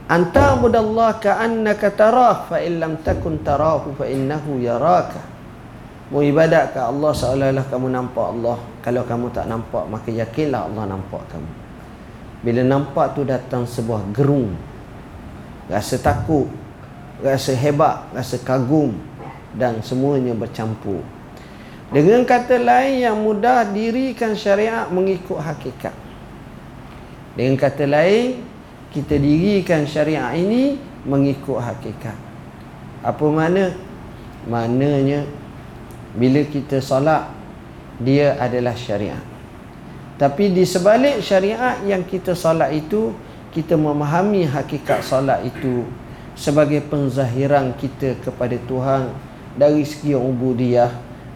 anta 0.04 0.60
budallah 0.60 1.16
ka'annaka 1.20 1.88
tarah 1.88 2.44
fa 2.48 2.60
in 2.60 2.80
lam 2.80 3.00
takun 3.00 3.40
tarahu 3.40 3.96
fa 3.96 4.04
innahu 4.04 4.60
yaraka. 4.60 5.33
Mu 6.14 6.22
ibadat 6.22 6.70
ke 6.70 6.78
Allah 6.78 7.10
seolah-olah 7.10 7.66
kamu 7.66 7.90
nampak 7.90 8.38
Allah. 8.38 8.54
Kalau 8.86 9.02
kamu 9.02 9.34
tak 9.34 9.50
nampak 9.50 9.82
maka 9.90 10.14
yakinlah 10.14 10.70
Allah 10.70 10.94
nampak 10.94 11.26
kamu. 11.26 11.50
Bila 12.46 12.62
nampak 12.62 13.18
tu 13.18 13.26
datang 13.26 13.66
sebuah 13.66 14.14
gerung. 14.14 14.54
Rasa 15.66 15.98
takut, 15.98 16.46
rasa 17.18 17.50
hebat, 17.58 18.06
rasa 18.14 18.38
kagum 18.38 18.94
dan 19.58 19.82
semuanya 19.82 20.38
bercampur. 20.38 21.02
Dengan 21.90 22.22
kata 22.22 22.62
lain 22.62 23.10
yang 23.10 23.18
mudah 23.18 23.66
dirikan 23.74 24.38
syariat 24.38 24.86
mengikut 24.94 25.42
hakikat. 25.42 25.98
Dengan 27.34 27.58
kata 27.58 27.90
lain, 27.90 28.38
kita 28.94 29.18
dirikan 29.18 29.82
syariat 29.82 30.30
ini 30.38 30.78
mengikut 31.02 31.58
hakikat. 31.58 32.14
Apa 33.02 33.26
mana? 33.26 33.74
Maknanya 34.46 35.26
bila 36.14 36.42
kita 36.46 36.78
solat 36.78 37.30
dia 37.98 38.38
adalah 38.38 38.74
syariat. 38.74 39.22
Tapi 40.14 40.54
di 40.54 40.62
sebalik 40.62 41.18
syariat 41.22 41.82
yang 41.82 42.06
kita 42.06 42.38
solat 42.38 42.70
itu, 42.70 43.10
kita 43.50 43.74
memahami 43.74 44.46
hakikat 44.46 45.02
solat 45.02 45.42
itu 45.42 45.86
sebagai 46.34 46.82
penzahiran 46.86 47.74
kita 47.78 48.18
kepada 48.22 48.58
Tuhan 48.66 49.10
dari 49.54 49.86
segi 49.86 50.14
ubudiyah 50.14 50.90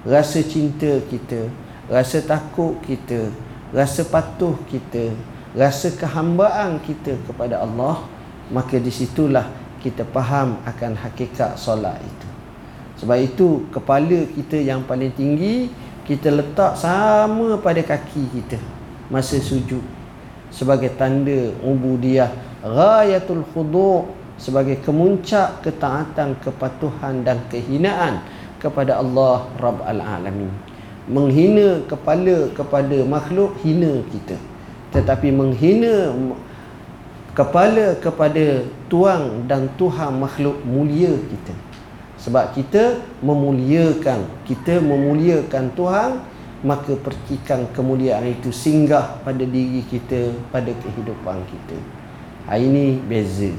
rasa 0.07 0.43
cinta 0.47 1.03
kita, 1.11 1.51
rasa 1.91 2.23
takut 2.23 2.79
kita, 2.87 3.31
rasa 3.75 4.07
patuh 4.07 4.55
kita, 4.71 5.11
rasa 5.55 5.91
kehambaan 5.95 6.79
kita 6.83 7.19
kepada 7.27 7.63
Allah, 7.63 8.07
maka 8.51 8.79
di 8.79 8.91
situlah 8.95 9.51
kita 9.83 10.07
faham 10.11 10.59
akan 10.67 10.93
hakikat 10.99 11.59
solat 11.59 11.99
itu. 11.99 12.29
Sebab 12.99 13.19
itu 13.23 13.71
kepala 13.71 14.27
kita 14.35 14.59
yang 14.59 14.83
paling 14.83 15.15
tinggi 15.15 15.71
kita 16.09 16.33
letak 16.33 16.73
sama 16.81 17.61
pada 17.61 17.85
kaki 17.85 18.33
kita 18.33 18.57
masa 19.13 19.37
sujud 19.37 19.85
sebagai 20.49 20.89
tanda 20.97 21.53
ubudiyah 21.61 22.33
ghayatul 22.65 23.45
khudu' 23.53 24.09
sebagai 24.41 24.81
kemuncak 24.81 25.61
ketaatan 25.61 26.33
kepatuhan 26.41 27.21
dan 27.29 27.45
kehinaan 27.53 28.25
kepada 28.57 28.97
Allah 28.97 29.53
Rabb 29.61 29.85
Al-Alamin 29.85 30.49
menghina 31.05 31.85
kepala 31.85 32.49
kepada 32.57 33.05
makhluk 33.05 33.53
hina 33.61 34.01
kita 34.09 34.41
tetapi 34.97 35.29
menghina 35.29 36.09
kepala 37.37 38.01
kepada 38.01 38.65
tuang 38.89 39.45
dan 39.45 39.69
Tuhan 39.77 40.17
makhluk 40.17 40.57
mulia 40.65 41.13
kita 41.13 41.68
sebab 42.19 42.51
kita 42.55 42.99
memuliakan 43.23 44.27
kita 44.43 44.83
memuliakan 44.83 45.71
Tuhan 45.79 46.11
maka 46.67 46.99
percikan 46.99 47.71
kemuliaan 47.71 48.27
itu 48.35 48.51
singgah 48.51 49.23
pada 49.23 49.47
diri 49.47 49.87
kita 49.87 50.35
pada 50.51 50.75
kehidupan 50.75 51.39
kita. 51.47 51.79
Hari 52.51 52.67
ini 52.67 52.87
beza. 52.99 53.55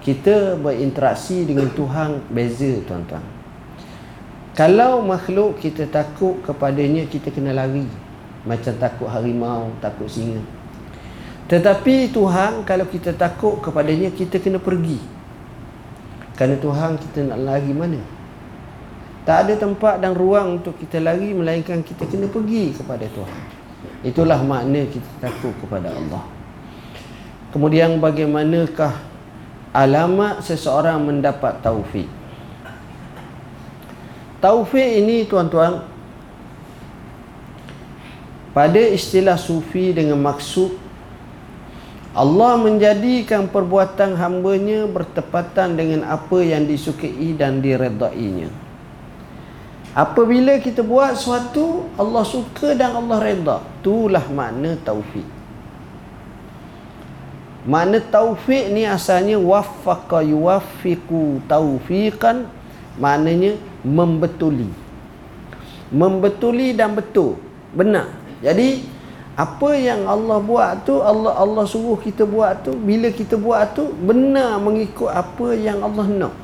Kita 0.00 0.56
berinteraksi 0.56 1.44
dengan 1.44 1.68
Tuhan 1.76 2.24
beza 2.32 2.80
tuan-tuan. 2.88 3.20
Kalau 4.56 5.04
makhluk 5.04 5.60
kita 5.60 5.84
takut 5.92 6.40
kepadanya 6.40 7.04
kita 7.04 7.28
kena 7.28 7.52
lari. 7.52 7.84
Macam 8.48 8.72
takut 8.80 9.04
harimau 9.12 9.68
takut 9.84 10.08
singa. 10.08 10.40
Tetapi 11.44 12.08
Tuhan 12.08 12.64
kalau 12.64 12.88
kita 12.88 13.12
takut 13.12 13.60
kepadanya 13.60 14.08
kita 14.08 14.40
kena 14.40 14.56
pergi 14.56 15.19
kerana 16.40 16.56
Tuhan 16.56 16.96
kita 16.96 17.28
nak 17.28 17.38
lari 17.44 17.68
mana? 17.68 18.00
Tak 19.28 19.44
ada 19.44 19.60
tempat 19.60 20.00
dan 20.00 20.16
ruang 20.16 20.56
untuk 20.56 20.72
kita 20.80 20.96
lari 20.96 21.36
melainkan 21.36 21.84
kita 21.84 22.08
kena 22.08 22.32
pergi 22.32 22.72
kepada 22.72 23.04
Tuhan. 23.12 23.42
Itulah 24.00 24.40
makna 24.40 24.88
kita 24.88 25.04
takut 25.20 25.52
kepada 25.60 25.92
Allah. 25.92 26.24
Kemudian 27.52 28.00
bagaimanakah 28.00 28.96
alamat 29.76 30.40
seseorang 30.40 31.04
mendapat 31.04 31.60
taufik? 31.60 32.08
Taufik 34.40 34.90
ini 34.96 35.28
tuan-tuan 35.28 35.84
pada 38.56 38.80
istilah 38.80 39.36
sufi 39.36 39.92
dengan 39.92 40.16
maksud 40.16 40.72
Allah 42.10 42.58
menjadikan 42.58 43.46
perbuatan 43.46 44.18
hambanya 44.18 44.90
bertepatan 44.90 45.78
dengan 45.78 46.02
apa 46.10 46.42
yang 46.42 46.66
disukai 46.66 47.30
dan 47.38 47.62
diredainya. 47.62 48.50
Apabila 49.94 50.58
kita 50.58 50.82
buat 50.82 51.14
sesuatu 51.18 51.86
Allah 51.94 52.22
suka 52.26 52.74
dan 52.74 52.98
Allah 52.98 53.18
reda, 53.22 53.56
itulah 53.82 54.26
makna 54.30 54.74
taufik. 54.82 55.26
Makna 57.66 58.02
taufik 58.02 58.70
ni 58.74 58.86
asalnya 58.86 59.38
waffaqa 59.38 60.22
yuwaffiqu 60.26 61.44
taufiqan 61.46 62.50
maknanya 62.98 63.56
membetuli 63.80 64.68
membetuli 65.90 66.76
dan 66.76 66.94
betul 66.94 67.40
benar 67.74 68.12
jadi 68.44 68.84
apa 69.40 69.72
yang 69.72 70.04
Allah 70.04 70.36
buat 70.36 70.84
tu 70.84 71.00
Allah 71.00 71.32
Allah 71.32 71.64
suruh 71.64 71.96
kita 71.96 72.28
buat 72.28 72.60
tu 72.60 72.76
bila 72.76 73.08
kita 73.08 73.40
buat 73.40 73.72
tu 73.72 73.88
benar 73.88 74.60
mengikut 74.60 75.08
apa 75.08 75.56
yang 75.56 75.80
Allah 75.80 76.04
nak. 76.04 76.34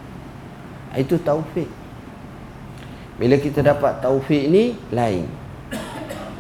Itu 0.97 1.21
taufik. 1.21 1.69
Bila 3.21 3.37
kita 3.37 3.61
dapat 3.61 4.01
taufik 4.01 4.49
ni 4.49 4.73
lain. 4.89 5.29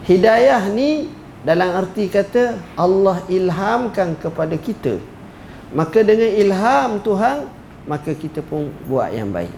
Hidayah 0.08 0.64
ni 0.72 1.12
dalam 1.44 1.76
arti 1.76 2.08
kata 2.08 2.56
Allah 2.72 3.20
ilhamkan 3.28 4.16
kepada 4.16 4.56
kita. 4.56 4.96
Maka 5.76 6.00
dengan 6.00 6.32
ilham 6.40 7.04
Tuhan 7.04 7.52
maka 7.84 8.16
kita 8.16 8.40
pun 8.40 8.72
buat 8.88 9.12
yang 9.12 9.28
baik. 9.28 9.52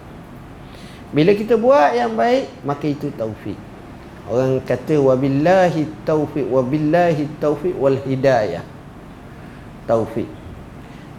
Bila 1.15 1.31
kita 1.31 1.55
buat 1.55 1.95
yang 1.95 2.11
baik 2.11 2.51
maka 2.67 2.91
itu 2.91 3.07
taufik 3.15 3.68
orang 4.29 4.61
kata 4.61 5.01
wabillahi 5.01 5.89
taufik 6.05 6.45
wabillahi 6.45 7.25
taufik 7.41 7.73
wal 7.75 7.97
hidayah. 7.97 8.63
Taufik 9.89 10.29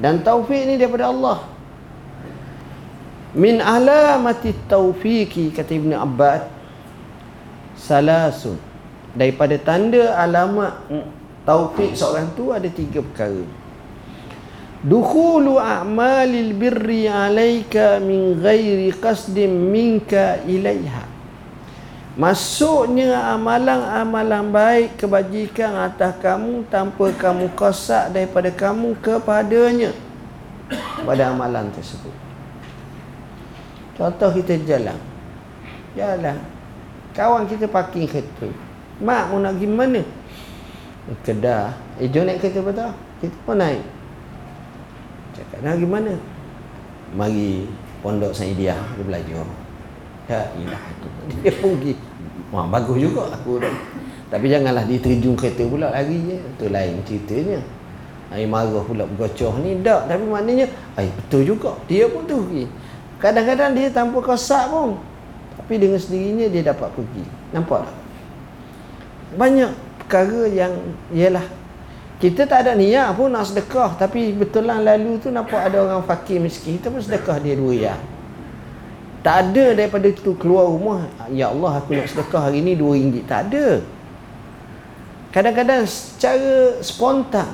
dan 0.01 0.25
taufik 0.25 0.65
ni 0.65 0.81
daripada 0.81 1.13
Allah. 1.13 1.45
Min 3.37 3.61
alamati 3.61 4.57
taufiki 4.67 5.53
kata 5.53 5.77
Ibn 5.77 5.93
Abbas 6.01 6.43
salasun. 7.77 8.57
Daripada 9.11 9.59
tanda 9.59 10.17
alamat 10.17 10.87
taufik 11.45 11.99
seorang 11.99 12.33
tu 12.33 12.55
ada 12.55 12.67
tiga 12.71 13.05
perkara. 13.05 13.45
Dukhulu 14.81 15.61
a'malil 15.61 16.57
birri 16.57 17.05
alayka 17.05 18.01
min 18.01 18.41
ghairi 18.41 18.89
qasdin 18.97 19.53
minka 19.69 20.41
ilaiha 20.49 21.10
masuknya 22.19 23.35
amalan-amalan 23.35 24.51
baik 24.51 24.99
kebajikan 24.99 25.75
atas 25.87 26.19
kamu 26.19 26.67
tanpa 26.67 27.11
kamu 27.15 27.47
kosak 27.55 28.11
daripada 28.11 28.51
kamu 28.51 28.99
kepadanya 28.99 29.95
pada 31.07 31.31
amalan 31.31 31.71
tersebut 31.75 32.31
Contoh 34.01 34.33
kita 34.33 34.57
jalan. 34.65 34.97
Jalan. 35.93 36.41
Kawan 37.13 37.45
kita 37.45 37.69
parking 37.69 38.09
kereta. 38.09 38.49
Mak 38.97 39.29
mau 39.29 39.45
nak 39.45 39.61
pergi 39.61 39.69
mana? 39.69 40.01
Kedah. 41.21 41.77
Eh, 42.01 42.09
jom 42.09 42.25
naik 42.25 42.41
kereta 42.41 42.65
betul? 42.65 42.97
Kita 43.21 43.37
pun 43.45 43.61
naik. 43.61 43.85
Cakap 45.37 45.61
nak 45.61 45.77
pergi 45.77 45.89
mana? 45.93 46.15
Mari 47.13 47.69
pondok 48.01 48.33
Saidiah 48.33 48.81
dia 48.97 49.05
belajar. 49.05 49.45
Ya 50.31 50.47
ilah 50.55 50.85
tu. 51.03 51.09
Dia 51.43 51.51
pergi. 51.51 51.99
Wah, 52.55 52.67
bagus 52.71 53.03
juga 53.03 53.35
aku 53.35 53.59
dah. 53.59 53.75
Tapi 54.31 54.47
janganlah 54.47 54.87
dia 54.87 55.03
terjun 55.03 55.35
kereta 55.35 55.67
pula 55.67 55.91
lagi 55.91 56.15
je. 56.23 56.39
Itu 56.39 56.71
lain 56.71 57.03
ceritanya. 57.03 57.59
Ai 58.31 58.47
marah 58.47 58.87
pula 58.87 59.11
bergocoh 59.11 59.59
ni 59.59 59.83
tak. 59.83 60.07
Tapi 60.07 60.23
maknanya, 60.23 60.71
ai 60.95 61.11
betul 61.11 61.43
juga. 61.43 61.75
Dia 61.91 62.07
pun 62.07 62.23
tu 62.31 62.47
pergi. 62.47 62.71
Kadang-kadang 63.19 63.75
dia 63.75 63.91
tanpa 63.91 64.23
kosak 64.23 64.71
pun. 64.71 65.03
Tapi 65.59 65.75
dengan 65.83 65.99
sendirinya 65.99 66.47
dia 66.47 66.63
dapat 66.63 66.95
pergi. 66.95 67.27
Nampak 67.51 67.91
tak? 67.91 67.99
Banyak 69.35 69.71
perkara 69.99 70.47
yang 70.47 70.73
ialah 71.11 71.47
kita 72.23 72.47
tak 72.47 72.69
ada 72.69 72.73
niat 72.79 73.17
pun 73.17 73.33
nak 73.33 73.49
sedekah 73.49 73.97
tapi 73.97 74.37
betul 74.37 74.69
lah 74.69 74.77
lalu 74.77 75.17
tu 75.23 75.33
nampak 75.33 75.57
ada 75.57 75.81
orang 75.81 76.05
fakir 76.05 76.37
miskin 76.37 76.77
kita 76.77 76.93
pun 76.93 77.01
sedekah 77.01 77.39
dia 77.43 77.55
dua 77.57 77.75
ya. 77.75 77.95
Tak 79.21 79.53
ada 79.53 79.77
daripada 79.77 80.09
tu 80.17 80.33
keluar 80.41 80.65
rumah 80.65 81.05
ya 81.29 81.53
Allah 81.53 81.77
aku 81.77 81.93
nak 81.93 82.09
sedekah 82.09 82.49
hari 82.49 82.65
ni 82.65 82.73
dua 82.73 82.97
ringgit. 82.97 83.29
Tak 83.29 83.53
ada. 83.53 83.85
Kadang-kadang 85.31 85.85
secara 85.85 86.81
spontan 86.81 87.49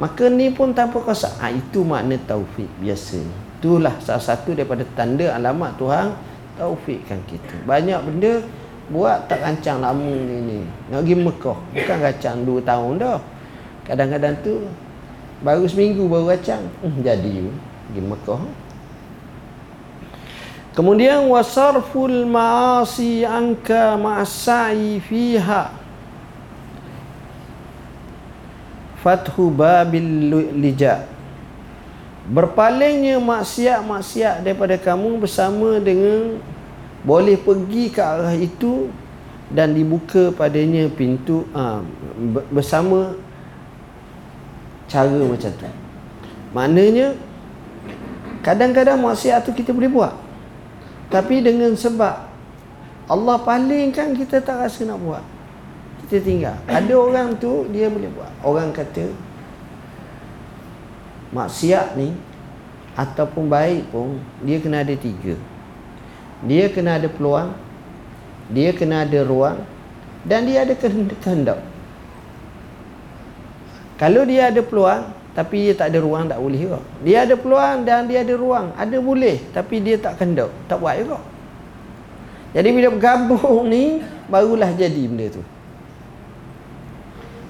maka 0.00 0.32
ni 0.32 0.48
pun 0.48 0.72
tanpa 0.72 1.04
kosak. 1.04 1.36
Ha, 1.44 1.52
itu 1.52 1.84
makna 1.84 2.16
taufik 2.24 2.68
biasa. 2.80 3.20
Itulah 3.60 3.94
salah 4.00 4.24
satu 4.24 4.56
daripada 4.56 4.82
tanda 4.96 5.28
alamat 5.36 5.76
Tuhan 5.76 6.16
taufikkan 6.56 7.20
kita. 7.28 7.68
Banyak 7.68 8.00
benda 8.08 8.40
buat 8.88 9.28
tak 9.28 9.44
rancang 9.44 9.84
lama 9.84 10.00
ni 10.08 10.36
ni. 10.42 10.58
Nak 10.88 11.04
pergi 11.04 11.16
Mekah 11.20 11.58
bukan 11.76 11.98
rancang 12.00 12.36
2 12.48 12.64
tahun 12.64 12.92
dah. 12.98 13.20
Kadang-kadang 13.84 14.34
tu 14.40 14.64
baru 15.44 15.64
seminggu 15.68 16.08
baru 16.08 16.32
rancang. 16.32 16.64
Hmm, 16.80 16.98
jadi 17.04 17.52
pergi 17.92 18.02
Mekah 18.02 18.42
kemudian 20.72 21.28
wasarful 21.28 22.26
ma'asi 22.28 23.24
anka 23.24 23.96
ma'asai 23.96 25.00
fiha. 25.04 25.72
Fathu 29.02 29.50
babil 29.50 30.30
lijak 30.62 31.10
berpalingnya 32.30 33.18
maksiat-maksiat 33.18 34.46
daripada 34.46 34.78
kamu 34.78 35.18
bersama 35.18 35.82
dengan 35.82 36.38
boleh 37.02 37.34
pergi 37.34 37.90
ke 37.90 37.98
arah 37.98 38.30
itu 38.38 38.86
dan 39.50 39.74
dibuka 39.74 40.30
padanya 40.30 40.86
pintu 40.86 41.42
ha, 41.50 41.82
bersama 42.54 43.18
cara 44.86 45.10
macam 45.10 45.50
tu. 45.50 45.66
Maknanya 46.54 47.18
kadang-kadang 48.46 49.02
maksiat 49.02 49.42
tu 49.42 49.50
kita 49.50 49.74
boleh 49.74 49.90
buat 49.90 50.14
tapi 51.12 51.44
dengan 51.44 51.76
sebab 51.76 52.32
Allah 53.06 53.36
palingkan 53.44 54.16
kita 54.16 54.40
tak 54.40 54.64
rasa 54.64 54.88
nak 54.88 54.96
buat. 54.96 55.24
Kita 56.06 56.24
tinggal. 56.24 56.56
Ada 56.64 56.94
orang 56.96 57.36
tu 57.36 57.68
dia 57.68 57.92
boleh 57.92 58.08
buat. 58.08 58.32
Orang 58.40 58.72
kata 58.72 59.12
maksiat 61.36 62.00
ni 62.00 62.16
ataupun 62.96 63.52
baik 63.52 63.92
pun 63.92 64.16
dia 64.40 64.56
kena 64.58 64.80
ada 64.80 64.96
tiga. 64.96 65.36
Dia 66.42 66.72
kena 66.72 66.96
ada 66.96 67.12
peluang 67.12 67.52
dia 68.52 68.70
kena 68.76 69.08
ada 69.08 69.24
ruang 69.24 69.64
dan 70.28 70.44
dia 70.44 70.68
ada 70.68 70.76
kehendak 70.76 71.60
kalau 73.96 74.26
dia 74.28 74.52
ada 74.52 74.60
peluang 74.60 75.08
tapi 75.32 75.68
dia 75.70 75.74
tak 75.76 75.92
ada 75.92 75.98
ruang 76.04 76.28
tak 76.28 76.36
boleh 76.36 76.60
juga. 76.60 76.80
Dia 77.00 77.24
ada 77.24 77.34
peluang 77.36 77.88
dan 77.88 78.04
dia 78.04 78.20
ada 78.20 78.34
ruang. 78.36 78.66
Ada 78.76 78.96
boleh 79.00 79.36
tapi 79.52 79.80
dia 79.80 79.96
tak 79.96 80.20
kehendak 80.20 80.52
tak 80.68 80.78
buat 80.78 80.94
juga. 81.00 81.18
Jadi 82.52 82.68
bila 82.68 82.88
bergabung 82.92 83.64
ni 83.72 84.04
barulah 84.28 84.70
jadi 84.76 85.02
benda 85.08 85.32
tu. 85.32 85.42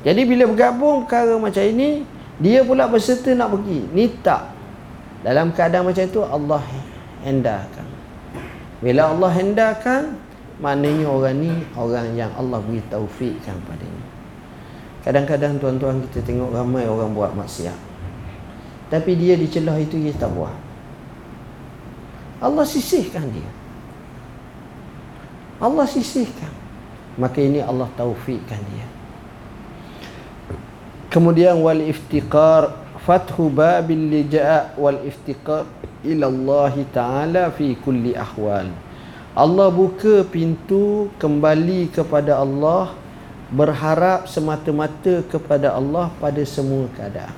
Jadi 0.02 0.22
bila 0.26 0.46
bergabung 0.50 1.06
perkara 1.06 1.34
macam 1.38 1.62
ini 1.62 2.06
dia 2.38 2.62
pula 2.62 2.86
berserta 2.86 3.34
nak 3.34 3.54
pergi. 3.54 3.86
Ni 3.90 4.06
tak. 4.22 4.50
Dalam 5.22 5.54
keadaan 5.54 5.86
macam 5.86 6.02
itu 6.02 6.22
Allah 6.22 6.62
hendakan 7.22 7.86
bila 8.82 9.14
Allah 9.14 9.30
hendakan 9.30 10.02
maknanya 10.58 11.06
orang 11.06 11.38
ni 11.38 11.52
orang 11.78 12.18
yang 12.18 12.30
Allah 12.34 12.58
beri 12.58 12.82
taufikkan 12.90 13.54
padanya 13.62 14.04
kadang-kadang 15.02 15.58
tuan-tuan 15.58 16.02
kita 16.08 16.22
tengok 16.22 16.50
ramai 16.54 16.86
orang 16.86 17.10
buat 17.14 17.34
maksiat. 17.34 17.78
Tapi 18.90 19.12
dia 19.16 19.34
di 19.34 19.48
celah 19.48 19.78
itu 19.80 19.98
dia 19.98 20.14
tak 20.14 20.30
buat. 20.34 20.54
Allah 22.42 22.66
sisihkan 22.66 23.26
dia. 23.30 23.50
Allah 25.62 25.86
sisihkan. 25.86 26.50
Maka 27.16 27.38
ini 27.38 27.62
Allah 27.62 27.86
taufikkan 27.94 28.58
dia. 28.72 28.86
Kemudian 31.12 31.60
wal 31.60 31.80
iftiqar 31.84 32.72
fathu 33.04 33.52
babil 33.52 34.10
lija' 34.10 34.74
wal 34.80 34.96
iftiqar 35.04 35.68
ila 36.08 36.24
Allah 36.28 36.74
taala 36.88 37.42
fi 37.52 37.76
kulli 37.78 38.16
ahwal. 38.16 38.72
Allah 39.32 39.68
buka 39.72 40.24
pintu 40.28 41.08
kembali 41.16 41.88
kepada 41.88 42.40
Allah 42.40 42.92
berharap 43.52 44.24
semata-mata 44.24 45.20
kepada 45.28 45.76
Allah 45.76 46.08
pada 46.16 46.40
semua 46.48 46.88
keadaan. 46.96 47.36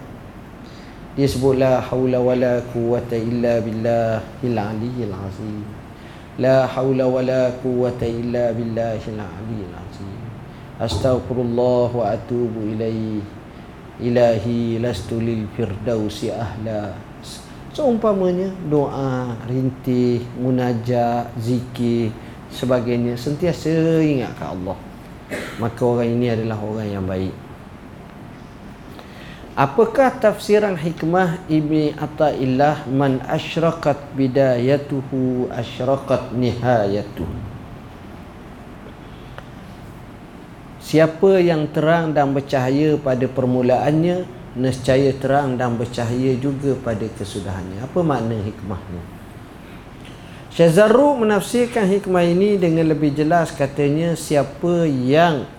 Dia 1.18 1.26
sebut 1.26 1.58
la 1.58 1.82
haula 1.82 2.22
wala 2.22 2.62
quwwata 2.70 3.18
illa 3.18 3.58
billahil 3.62 4.58
aliyyil 4.58 5.14
azim 5.14 5.62
la 6.42 6.66
haula 6.66 7.06
wala 7.06 7.54
quwwata 7.62 8.02
illa 8.02 8.50
billahil 8.50 9.22
aliyyil 9.22 9.74
azim 9.78 10.18
astaghfirullah 10.82 11.90
wa 11.94 12.10
atubu 12.10 12.66
ilaihi 12.66 13.22
ilahi 14.02 14.82
lastu 14.82 15.22
lil 15.22 15.46
firdausi 15.54 16.34
ahla. 16.34 16.98
Seumpamanya 17.74 18.50
doa 18.70 19.34
rintih 19.50 20.22
munajat 20.38 21.30
zikir 21.42 22.10
sebagainya 22.50 23.18
sentiasa 23.18 23.98
ingat 23.98 24.30
ke 24.38 24.46
Allah 24.46 24.93
maka 25.58 25.80
orang 25.84 26.08
ini 26.10 26.26
adalah 26.32 26.58
orang 26.60 26.88
yang 26.88 27.04
baik. 27.06 27.34
Apakah 29.54 30.10
tafsiran 30.18 30.74
hikmah 30.74 31.46
ibni 31.46 31.94
ataillah 31.94 32.90
man 32.90 33.22
asyraqat 33.22 34.10
bidayatuhu 34.18 35.46
asyraqat 35.46 36.34
nihayatuhu 36.34 37.54
Siapa 40.82 41.38
yang 41.38 41.70
terang 41.70 42.10
dan 42.10 42.34
bercahaya 42.34 42.98
pada 42.98 43.30
permulaannya 43.30 44.26
Nescaya 44.54 45.10
terang 45.18 45.58
dan 45.58 45.74
bercahaya 45.74 46.38
juga 46.38 46.78
pada 46.78 47.02
kesudahannya. 47.18 47.82
Apa 47.82 48.06
makna 48.06 48.38
hikmah 48.38 48.78
ni? 50.54 50.58
Syazarru 50.58 51.18
menafsirkan 51.18 51.90
hikmah 51.90 52.22
ini 52.22 52.54
dengan 52.54 52.86
lebih 52.86 53.10
jelas 53.10 53.50
katanya 53.50 54.14
siapa 54.14 54.86
yang 54.86 55.50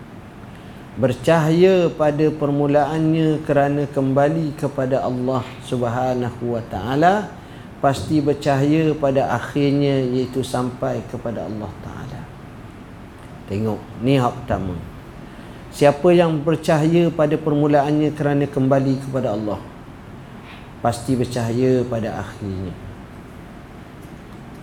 bercahaya 0.95 1.91
pada 1.91 2.31
permulaannya 2.31 3.43
kerana 3.43 3.83
kembali 3.91 4.55
kepada 4.55 5.03
Allah 5.03 5.43
Subhanahu 5.67 6.55
wa 6.55 6.63
taala 6.71 7.27
pasti 7.83 8.23
bercahaya 8.23 8.95
pada 8.95 9.35
akhirnya 9.35 9.99
iaitu 9.99 10.39
sampai 10.39 11.03
kepada 11.11 11.43
Allah 11.43 11.67
taala. 11.83 12.21
Tengok 13.51 13.83
ni 13.99 14.15
hak 14.15 14.31
pertama. 14.31 14.79
Siapa 15.75 16.07
yang 16.15 16.39
bercahaya 16.39 17.11
pada 17.11 17.35
permulaannya 17.35 18.15
kerana 18.15 18.47
kembali 18.47 19.03
kepada 19.03 19.35
Allah 19.35 19.59
pasti 20.79 21.19
bercahaya 21.19 21.83
pada 21.83 22.23
akhirnya. 22.23 22.84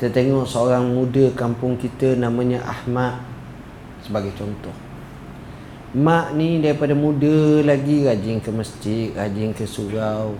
Kita 0.03 0.19
tengok 0.19 0.43
seorang 0.43 0.99
muda 0.99 1.31
kampung 1.39 1.79
kita 1.79 2.19
namanya 2.19 2.59
Ahmad 2.67 3.23
sebagai 4.03 4.35
contoh. 4.35 4.75
Mak 5.95 6.35
ni 6.35 6.59
daripada 6.59 6.91
muda 6.91 7.63
lagi 7.63 8.03
rajin 8.03 8.43
ke 8.43 8.51
masjid, 8.51 9.15
rajin 9.15 9.55
ke 9.55 9.63
surau, 9.63 10.35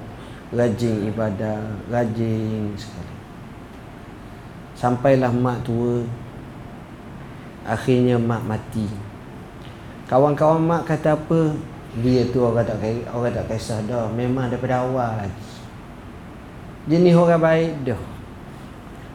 rajin 0.51 1.07
ibadah, 1.07 1.63
rajin 1.87 2.75
sekali. 2.75 3.15
Sampailah 4.75 5.31
mak 5.31 5.63
tua. 5.63 6.11
Akhirnya 7.63 8.19
mak 8.19 8.43
mati. 8.43 8.91
Kawan-kawan 10.11 10.59
mak 10.59 10.91
kata 10.91 11.15
apa? 11.15 11.55
Dia 12.03 12.27
tu 12.35 12.43
orang 12.43 12.67
tak 12.67 12.83
orang 13.15 13.31
tak 13.31 13.47
kisah 13.47 13.79
dah. 13.87 14.11
Memang 14.11 14.51
daripada 14.51 14.83
awal 14.83 15.23
lagi. 15.23 15.47
Jenis 16.91 17.15
orang 17.15 17.39
baik 17.39 17.95
dah 17.95 18.22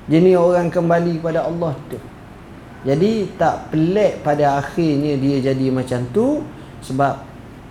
jenis 0.07 0.35
orang 0.39 0.71
kembali 0.71 1.19
kepada 1.19 1.43
Allah 1.43 1.75
tu. 1.91 1.99
Jadi 2.87 3.27
tak 3.35 3.75
pelik 3.75 4.23
pada 4.23 4.63
akhirnya 4.63 5.19
dia 5.19 5.51
jadi 5.51 5.67
macam 5.67 6.07
tu 6.15 6.39
sebab 6.79 7.19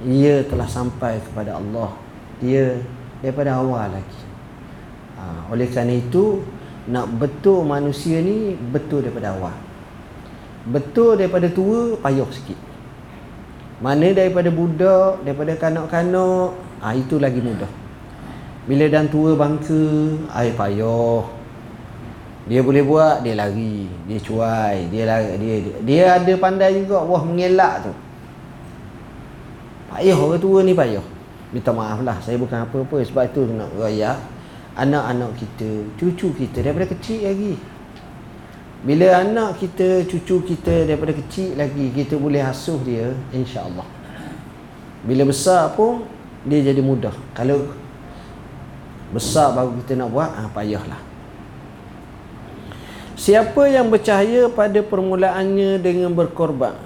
ia 0.05 0.45
telah 0.45 0.69
sampai 0.69 1.17
kepada 1.25 1.57
Allah. 1.57 1.97
Dia 2.45 2.77
daripada 3.25 3.57
awal 3.57 3.97
lagi. 3.97 4.21
Ha, 5.17 5.49
oleh 5.49 5.67
kerana 5.73 5.97
itu 5.97 6.45
nak 6.87 7.09
betul 7.17 7.65
manusia 7.65 8.21
ni 8.21 8.53
betul 8.53 9.09
daripada 9.09 9.33
awal. 9.33 9.57
Betul 10.69 11.17
daripada 11.17 11.49
tua 11.49 11.97
payah 11.97 12.29
sikit. 12.29 12.59
Mana 13.81 14.13
daripada 14.13 14.53
budak 14.53 15.25
daripada 15.25 15.53
kanak-kanak 15.57 16.53
ha, 16.85 16.93
itu 16.93 17.17
lagi 17.17 17.41
mudah. 17.41 17.71
Bila 18.67 18.85
dan 18.91 19.09
tua 19.09 19.33
bangka 19.39 19.81
ai 20.35 20.53
payah 20.53 21.36
dia 22.47 22.63
boleh 22.63 22.83
buat 22.87 23.27
dia 23.27 23.35
lari 23.35 23.91
dia 24.07 24.19
cuai 24.23 24.87
dia 24.87 25.03
lari 25.03 25.35
dia 25.35 25.55
dia, 25.59 25.75
dia 25.83 26.03
ada 26.15 26.33
pandai 26.39 26.79
juga 26.79 27.03
wah 27.03 27.23
mengelak 27.27 27.91
tu. 27.91 27.93
Payah 29.91 30.19
orang 30.19 30.39
tua 30.39 30.59
ni 30.63 30.71
payah. 30.71 31.03
Minta 31.51 31.75
maaf 31.75 32.07
lah 32.07 32.19
saya 32.23 32.39
bukan 32.39 32.63
apa-apa 32.63 33.03
sebab 33.03 33.23
itu 33.27 33.51
nak 33.51 33.71
raya 33.75 34.15
anak-anak 34.79 35.35
kita 35.43 35.69
cucu 35.99 36.31
kita 36.39 36.63
daripada 36.63 36.87
kecil 36.95 37.27
lagi. 37.27 37.55
Bila 38.87 39.27
anak 39.27 39.59
kita 39.59 40.07
cucu 40.07 40.55
kita 40.55 40.87
daripada 40.87 41.11
kecil 41.19 41.59
lagi 41.59 41.91
kita 41.91 42.15
boleh 42.15 42.47
asuh 42.47 42.79
dia 42.87 43.11
insya-Allah. 43.35 43.87
Bila 45.03 45.27
besar 45.27 45.75
pun 45.75 46.07
dia 46.47 46.63
jadi 46.63 46.79
mudah. 46.79 47.15
Kalau 47.35 47.75
besar 49.11 49.51
baru 49.51 49.75
kita 49.83 49.99
nak 49.99 50.15
buat 50.15 50.31
ah 50.31 50.47
payahlah 50.55 51.06
Siapa 53.17 53.65
yang 53.65 53.89
bercahaya 53.89 54.45
pada 54.53 54.85
permulaannya 54.85 55.81
dengan 55.81 56.13
berkorban? 56.13 56.77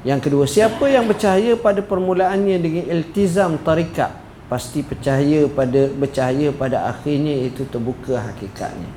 Yang 0.00 0.20
kedua 0.30 0.44
Siapa 0.48 0.88
yang 0.88 1.04
bercahaya 1.04 1.52
pada 1.60 1.84
permulaannya 1.84 2.56
dengan 2.56 2.84
iltizam 2.88 3.60
tarikat? 3.60 4.16
Pasti 4.48 4.80
percaya 4.80 5.44
pada 5.52 5.92
bercahaya 5.92 6.48
pada 6.56 6.88
akhirnya 6.88 7.52
itu 7.52 7.68
terbuka 7.68 8.16
hakikatnya. 8.16 8.88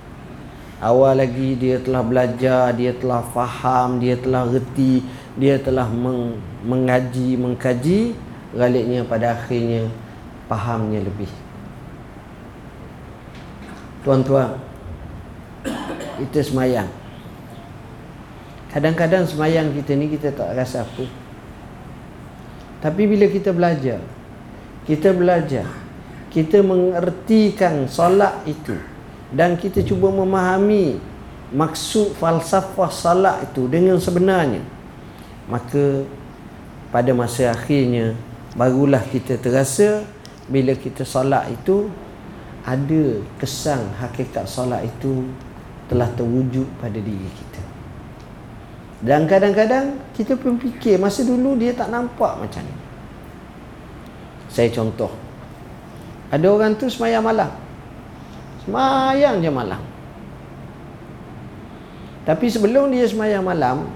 Awal 0.80 1.20
lagi 1.20 1.60
dia 1.60 1.76
telah 1.84 2.00
belajar, 2.00 2.72
dia 2.72 2.96
telah 2.96 3.20
faham, 3.36 4.00
dia 4.00 4.16
telah 4.16 4.48
reti 4.48 5.04
Dia 5.36 5.60
telah 5.60 5.92
meng, 5.92 6.40
mengaji, 6.64 7.36
mengkaji. 7.36 8.16
Galiknya 8.56 9.04
pada 9.04 9.36
akhirnya 9.36 9.92
fahamnya 10.48 11.04
lebih. 11.04 11.28
Tuan-tuan 14.08 14.69
kita 16.28 16.44
semayang. 16.44 16.90
Kadang-kadang 18.70 19.26
semayang 19.26 19.74
kita 19.74 19.98
ni 19.98 20.12
kita 20.12 20.36
tak 20.36 20.54
rasa 20.54 20.86
apa. 20.86 21.06
Tapi 22.80 23.02
bila 23.10 23.26
kita 23.28 23.50
belajar 23.52 24.00
kita 24.90 25.14
belajar 25.14 25.70
kita 26.34 26.66
mengertikan 26.66 27.86
solat 27.86 28.42
itu 28.50 28.74
dan 29.30 29.54
kita 29.54 29.86
cuba 29.86 30.10
memahami 30.10 30.98
maksud 31.54 32.18
falsafah 32.18 32.90
salat 32.90 33.38
itu 33.46 33.70
dengan 33.70 34.02
sebenarnya 34.02 34.66
maka 35.46 36.10
pada 36.90 37.14
masa 37.14 37.54
akhirnya 37.54 38.18
barulah 38.58 39.06
kita 39.06 39.38
terasa 39.38 40.02
bila 40.50 40.74
kita 40.74 41.06
solat 41.06 41.54
itu 41.54 41.86
ada 42.66 43.22
kesan 43.38 43.94
hakikat 44.02 44.50
solat 44.50 44.90
itu 44.90 45.30
telah 45.90 46.08
terwujud 46.14 46.70
pada 46.78 46.96
diri 46.96 47.30
kita. 47.34 47.62
Dan 49.00 49.26
kadang-kadang 49.26 49.96
kita 50.14 50.38
pun 50.38 50.60
fikir 50.60 51.02
masa 51.02 51.26
dulu 51.26 51.56
dia 51.58 51.74
tak 51.74 51.90
nampak 51.90 52.38
macam 52.38 52.62
ni. 52.62 52.76
Saya 54.52 54.70
contoh. 54.70 55.10
Ada 56.30 56.46
orang 56.46 56.78
tu 56.78 56.86
semayang 56.86 57.26
malam. 57.26 57.50
Semayang 58.64 59.42
je 59.42 59.50
malam. 59.50 59.82
Tapi 62.28 62.46
sebelum 62.46 62.94
dia 62.94 63.10
semayang 63.10 63.42
malam, 63.42 63.90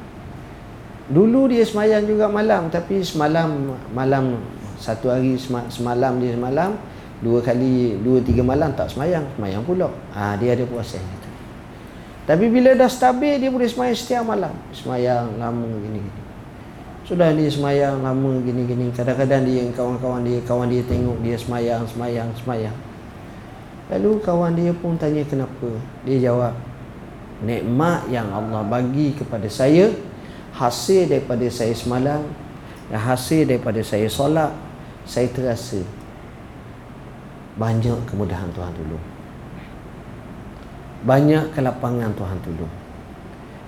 dulu 1.12 1.46
dia 1.52 1.62
semayang 1.62 2.10
juga 2.10 2.26
malam. 2.26 2.74
Tapi 2.74 3.06
semalam, 3.06 3.78
malam 3.94 4.42
satu 4.82 5.14
hari 5.14 5.38
semalam 5.70 6.18
dia 6.18 6.34
semalam, 6.34 6.74
dua 7.22 7.44
kali, 7.44 8.00
dua 8.02 8.24
tiga 8.24 8.42
malam 8.42 8.74
tak 8.74 8.90
semayang, 8.90 9.28
semayang 9.38 9.62
pula. 9.62 9.92
Ha, 10.16 10.40
dia 10.42 10.58
ada 10.58 10.66
puasa. 10.66 10.98
Tapi 12.24 12.48
bila 12.48 12.72
dah 12.72 12.88
stabil 12.88 13.36
dia 13.36 13.52
boleh 13.52 13.68
semayang 13.68 13.98
setiap 14.00 14.24
malam. 14.24 14.56
Semayang 14.72 15.36
lama 15.36 15.68
gini-gini. 15.84 16.22
Sudah 17.04 17.36
dia 17.36 17.52
semayang 17.52 18.00
lama 18.00 18.40
gini-gini. 18.40 18.88
Kadang-kadang 18.96 19.44
dia 19.44 19.68
kawan-kawan 19.76 20.24
dia, 20.24 20.40
kawan 20.48 20.72
dia 20.72 20.84
tengok 20.88 21.20
dia 21.20 21.36
semayang, 21.36 21.84
semayang, 21.84 22.32
semayang. 22.40 22.78
Lalu 23.92 24.24
kawan 24.24 24.56
dia 24.56 24.72
pun 24.72 24.96
tanya 24.96 25.28
kenapa. 25.28 25.68
Dia 26.08 26.32
jawab, 26.32 26.56
nikmat 27.44 28.08
yang 28.08 28.32
Allah 28.32 28.64
bagi 28.64 29.12
kepada 29.20 29.52
saya 29.52 29.92
hasil 30.56 31.12
daripada 31.12 31.44
saya 31.52 31.76
semalam 31.76 32.24
dan 32.88 33.00
hasil 33.02 33.50
daripada 33.50 33.82
saya 33.84 34.08
solat 34.08 34.54
saya 35.04 35.28
terasa 35.34 35.84
banyak 37.60 38.00
kemudahan 38.08 38.48
Tuhan 38.56 38.74
dulu 38.78 38.98
banyak 41.04 41.52
kelapangan 41.52 42.16
Tuhan 42.16 42.38
tolong. 42.44 42.74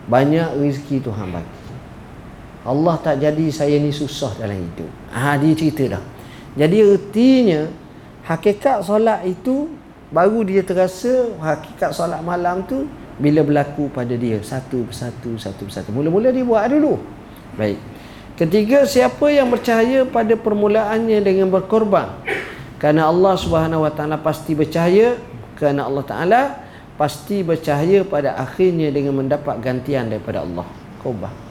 Banyak 0.08 0.50
rezeki 0.56 1.04
Tuhan 1.04 1.28
bagi. 1.36 1.60
Allah 2.66 2.96
tak 2.98 3.22
jadi 3.22 3.46
saya 3.54 3.78
ni 3.78 3.94
susah 3.94 4.34
dalam 4.42 4.58
hidup. 4.58 4.90
Ha, 5.14 5.38
dia 5.38 5.54
cerita 5.54 5.84
dah. 6.00 6.04
Jadi 6.56 6.78
ertinya 6.82 7.70
hakikat 8.26 8.82
solat 8.82 9.22
itu 9.28 9.70
baru 10.10 10.42
dia 10.48 10.66
terasa 10.66 11.30
hakikat 11.38 11.94
solat 11.94 12.24
malam 12.26 12.66
tu 12.66 12.90
bila 13.22 13.46
berlaku 13.46 13.92
pada 13.92 14.16
dia. 14.18 14.42
Satu 14.42 14.88
persatu 14.88 15.38
satu 15.38 15.68
persatu. 15.68 15.94
Mula-mula 15.94 16.34
dia 16.34 16.42
buat 16.42 16.66
dulu. 16.72 16.98
Baik. 17.54 17.78
Ketiga 18.36 18.84
siapa 18.84 19.32
yang 19.32 19.48
percaya 19.48 20.04
pada 20.04 20.34
permulaannya 20.36 21.22
dengan 21.22 21.48
berkorban? 21.54 22.12
Kerana 22.82 23.08
Allah 23.08 23.34
Subhanahu 23.40 23.86
Wa 23.88 23.92
Taala 23.94 24.18
pasti 24.20 24.58
bercahaya. 24.58 25.16
Kerana 25.56 25.88
Allah 25.88 26.04
Taala 26.04 26.42
pasti 26.96 27.44
bercahaya 27.44 28.04
pada 28.08 28.40
akhirnya 28.40 28.92
dengan 28.92 29.20
mendapat 29.20 29.60
gantian 29.60 30.08
daripada 30.08 30.44
Allah. 30.44 30.68
Korban 31.04 31.46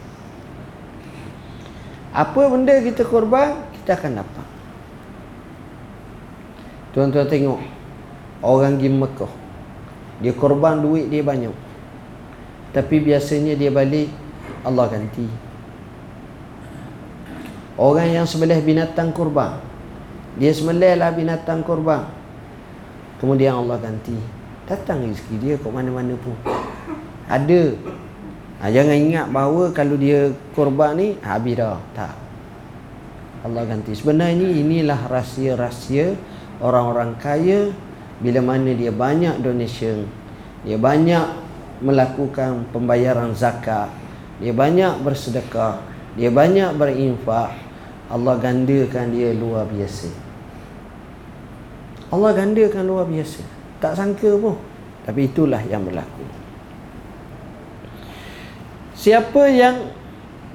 apa 2.15 2.47
benda 2.47 2.79
kita 2.79 3.03
korban 3.03 3.59
kita 3.83 3.99
akan 3.99 4.23
dapat. 4.23 4.47
Tuan-tuan 6.95 7.27
tengok 7.27 7.59
orang 8.39 8.79
pergi 8.79 8.91
Mekah 8.95 9.33
dia 10.23 10.31
korban 10.31 10.79
duit 10.79 11.11
dia 11.11 11.27
banyak. 11.27 11.51
Tapi 12.71 13.03
biasanya 13.03 13.59
dia 13.59 13.75
balik 13.75 14.15
Allah 14.63 14.87
ganti. 14.95 15.27
Orang 17.75 18.07
yang 18.07 18.31
sembelih 18.31 18.63
binatang 18.63 19.11
korban 19.11 19.59
dia 20.39 20.55
sembelihlah 20.55 21.11
binatang 21.19 21.67
korban. 21.67 22.07
Kemudian 23.19 23.59
Allah 23.59 23.83
ganti 23.83 24.15
datang 24.65 25.05
rezeki 25.09 25.35
dia 25.41 25.55
kat 25.61 25.73
mana-mana 25.73 26.17
pun. 26.21 26.37
Ada. 27.29 27.77
Ha, 28.61 28.73
jangan 28.73 28.97
ingat 28.97 29.27
bahawa 29.29 29.73
kalau 29.77 29.97
dia 29.97 30.33
korban 30.57 30.97
ni 30.97 31.09
habis 31.21 31.57
dah. 31.57 31.81
Tak. 31.93 32.15
Allah 33.45 33.69
ganti. 33.69 33.93
Sebenarnya 33.93 34.49
inilah 34.57 35.09
rahsia-rahsia 35.09 36.17
orang-orang 36.65 37.13
kaya. 37.21 37.73
Bila 38.23 38.41
mana 38.41 38.71
dia 38.73 38.95
banyak 38.95 39.43
donation 39.43 40.07
dia 40.65 40.81
banyak 40.81 41.27
melakukan 41.85 42.65
pembayaran 42.73 43.37
zakat 43.37 43.93
dia 44.41 44.55
banyak 44.55 45.05
bersedekah 45.05 45.83
dia 46.17 46.33
banyak 46.33 46.73
berinfak 46.79 47.53
Allah 48.09 48.37
gandakan 48.39 49.11
dia 49.11 49.35
luar 49.35 49.67
biasa. 49.67 50.09
Allah 52.15 52.31
gandakan 52.33 52.85
luar 52.87 53.07
biasa 53.11 53.43
tak 53.79 53.99
sangka 53.99 54.31
pun. 54.39 54.57
Tapi 55.05 55.29
itulah 55.29 55.61
yang 55.67 55.85
berlaku. 55.85 56.25
Siapa 58.95 59.43
yang 59.53 59.93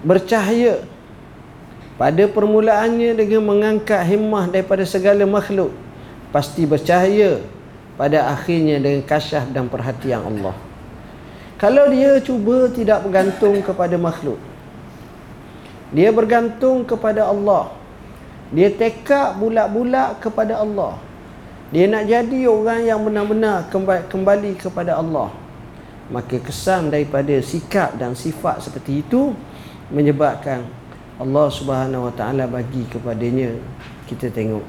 bercahaya 0.01 0.81
pada 1.99 2.23
permulaannya 2.25 3.13
dengan 3.13 3.43
mengangkat 3.43 3.99
himmah 4.07 4.47
daripada 4.47 4.87
segala 4.87 5.27
makhluk 5.27 5.75
pasti 6.31 6.63
bercahaya 6.63 7.43
pada 7.99 8.31
akhirnya 8.31 8.79
dengan 8.79 9.03
kasyaf 9.03 9.51
dan 9.51 9.67
perhatian 9.67 10.23
Allah. 10.23 10.55
Kalau 11.59 11.91
dia 11.91 12.15
cuba 12.23 12.71
tidak 12.71 13.03
bergantung 13.03 13.59
kepada 13.59 13.99
makhluk 13.99 14.39
dia 15.89 16.13
bergantung 16.13 16.85
kepada 16.85 17.25
Allah. 17.25 17.73
Dia 18.53 18.73
tekak 18.73 19.37
bulat-bulat 19.37 20.21
kepada 20.21 20.57
Allah 20.57 20.97
dia 21.69 21.85
nak 21.85 22.09
jadi 22.09 22.49
orang 22.49 22.81
yang 22.81 23.05
benar-benar 23.05 23.69
kembali 24.09 24.57
kepada 24.57 24.97
Allah. 24.97 25.29
Maka 26.09 26.41
kesan 26.41 26.89
daripada 26.89 27.37
sikap 27.45 27.93
dan 28.01 28.17
sifat 28.17 28.65
seperti 28.65 29.05
itu 29.05 29.37
menyebabkan 29.93 30.65
Allah 31.21 31.47
Subhanahu 31.53 32.09
Wa 32.09 32.13
Taala 32.17 32.49
bagi 32.49 32.89
kepadanya. 32.89 33.53
Kita 34.09 34.33
tengok 34.33 34.65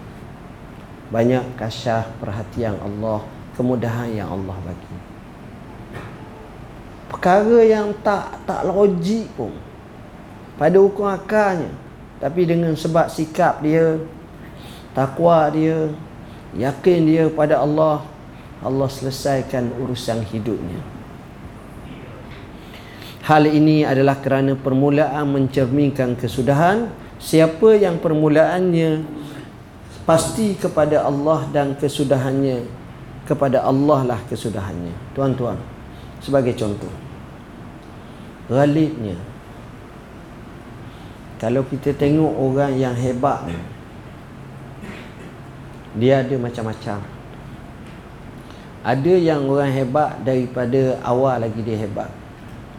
banyak 1.08 1.56
kasyah 1.56 2.04
perhatian 2.20 2.76
Allah 2.76 3.24
kemudahan 3.56 4.12
yang 4.12 4.28
Allah 4.28 4.56
bagi. 4.60 4.96
Perkara 7.08 7.58
yang 7.64 7.96
tak 8.04 8.44
tak 8.44 8.68
logik 8.68 9.32
pun 9.40 9.56
pada 10.60 10.76
hukum 10.76 11.08
akalnya 11.08 11.72
tapi 12.20 12.44
dengan 12.44 12.76
sebab 12.76 13.08
sikap 13.08 13.64
dia 13.64 13.96
takwa 14.92 15.48
dia 15.48 15.88
yakin 16.56 16.98
dia 17.06 17.24
pada 17.30 17.62
Allah 17.62 18.02
Allah 18.60 18.88
selesaikan 18.92 19.72
urusan 19.80 20.20
hidupnya. 20.28 20.80
Hal 23.24 23.46
ini 23.46 23.86
adalah 23.86 24.18
kerana 24.18 24.58
permulaan 24.58 25.28
mencerminkan 25.30 26.18
kesudahan. 26.18 26.90
Siapa 27.20 27.76
yang 27.76 28.00
permulaannya 28.00 29.04
pasti 30.08 30.56
kepada 30.56 31.04
Allah 31.04 31.46
dan 31.52 31.76
kesudahannya. 31.76 32.64
Kepada 33.28 33.62
Allah 33.62 34.16
lah 34.16 34.20
kesudahannya. 34.26 35.14
Tuan-tuan 35.14 35.56
sebagai 36.20 36.52
contoh. 36.58 36.90
Galibnya 38.50 39.14
kalau 41.40 41.64
kita 41.64 41.96
tengok 41.96 42.36
orang 42.36 42.76
yang 42.76 42.92
hebat 42.92 43.48
dia 45.98 46.22
ada 46.22 46.34
macam-macam. 46.38 47.02
Ada 48.80 49.12
yang 49.12 49.44
orang 49.50 49.72
hebat 49.74 50.22
daripada 50.24 50.96
awal 51.04 51.42
lagi 51.42 51.60
dia 51.60 51.76
hebat. 51.76 52.08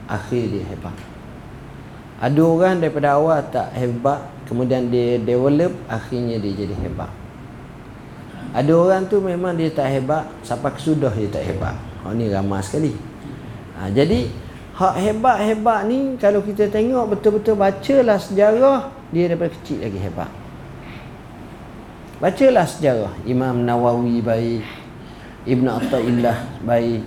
Akhir 0.10 0.50
dia 0.50 0.64
hebat. 0.66 0.96
Ada 2.22 2.42
orang 2.42 2.82
daripada 2.82 3.18
awal 3.18 3.42
tak 3.50 3.74
hebat 3.78 4.22
kemudian 4.46 4.90
dia 4.90 5.18
develop 5.22 5.74
akhirnya 5.90 6.38
dia 6.40 6.54
jadi 6.66 6.76
hebat. 6.88 7.12
Ada 8.52 8.72
orang 8.74 9.08
tu 9.08 9.22
memang 9.22 9.56
dia 9.56 9.70
tak 9.72 9.88
hebat 9.94 10.28
sampai 10.42 10.74
kesudah 10.74 11.14
dia 11.14 11.30
tak 11.30 11.46
hebat. 11.46 11.76
Oh 12.02 12.16
ni 12.16 12.32
ramai 12.34 12.66
sekali. 12.66 12.98
Ha, 13.78 13.94
jadi 13.94 14.26
hak 14.74 14.96
hebat-hebat 14.98 15.80
ni 15.86 16.18
kalau 16.18 16.42
kita 16.42 16.66
tengok 16.72 17.14
betul-betul 17.14 17.54
bacalah 17.54 18.18
sejarah 18.18 18.90
dia 19.14 19.30
daripada 19.30 19.54
kecil 19.54 19.86
lagi 19.86 20.00
hebat 20.02 20.41
Bacalah 22.22 22.70
sejarah. 22.70 23.18
Imam 23.26 23.66
Nawawi 23.66 24.22
baik 24.22 24.62
Ibn 25.50 25.66
Atta'illah 25.74 26.62
baik 26.62 27.02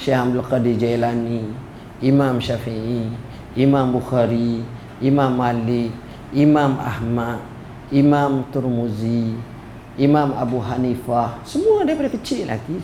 Syekh 0.00 0.16
Abdul 0.16 0.48
Qadir 0.48 0.80
Jailani 0.80 1.52
Imam 2.00 2.40
Syafi'i 2.40 3.04
Imam 3.52 3.92
Bukhari 3.92 4.64
Imam 5.04 5.36
Malik 5.36 5.92
Imam 6.32 6.80
Ahmad 6.80 7.44
Imam 7.92 8.48
Turmuzi 8.48 9.36
Imam 10.00 10.32
Abu 10.32 10.56
Hanifah. 10.64 11.36
Semua 11.44 11.84
daripada 11.84 12.16
kecil 12.16 12.48
lagi. 12.48 12.80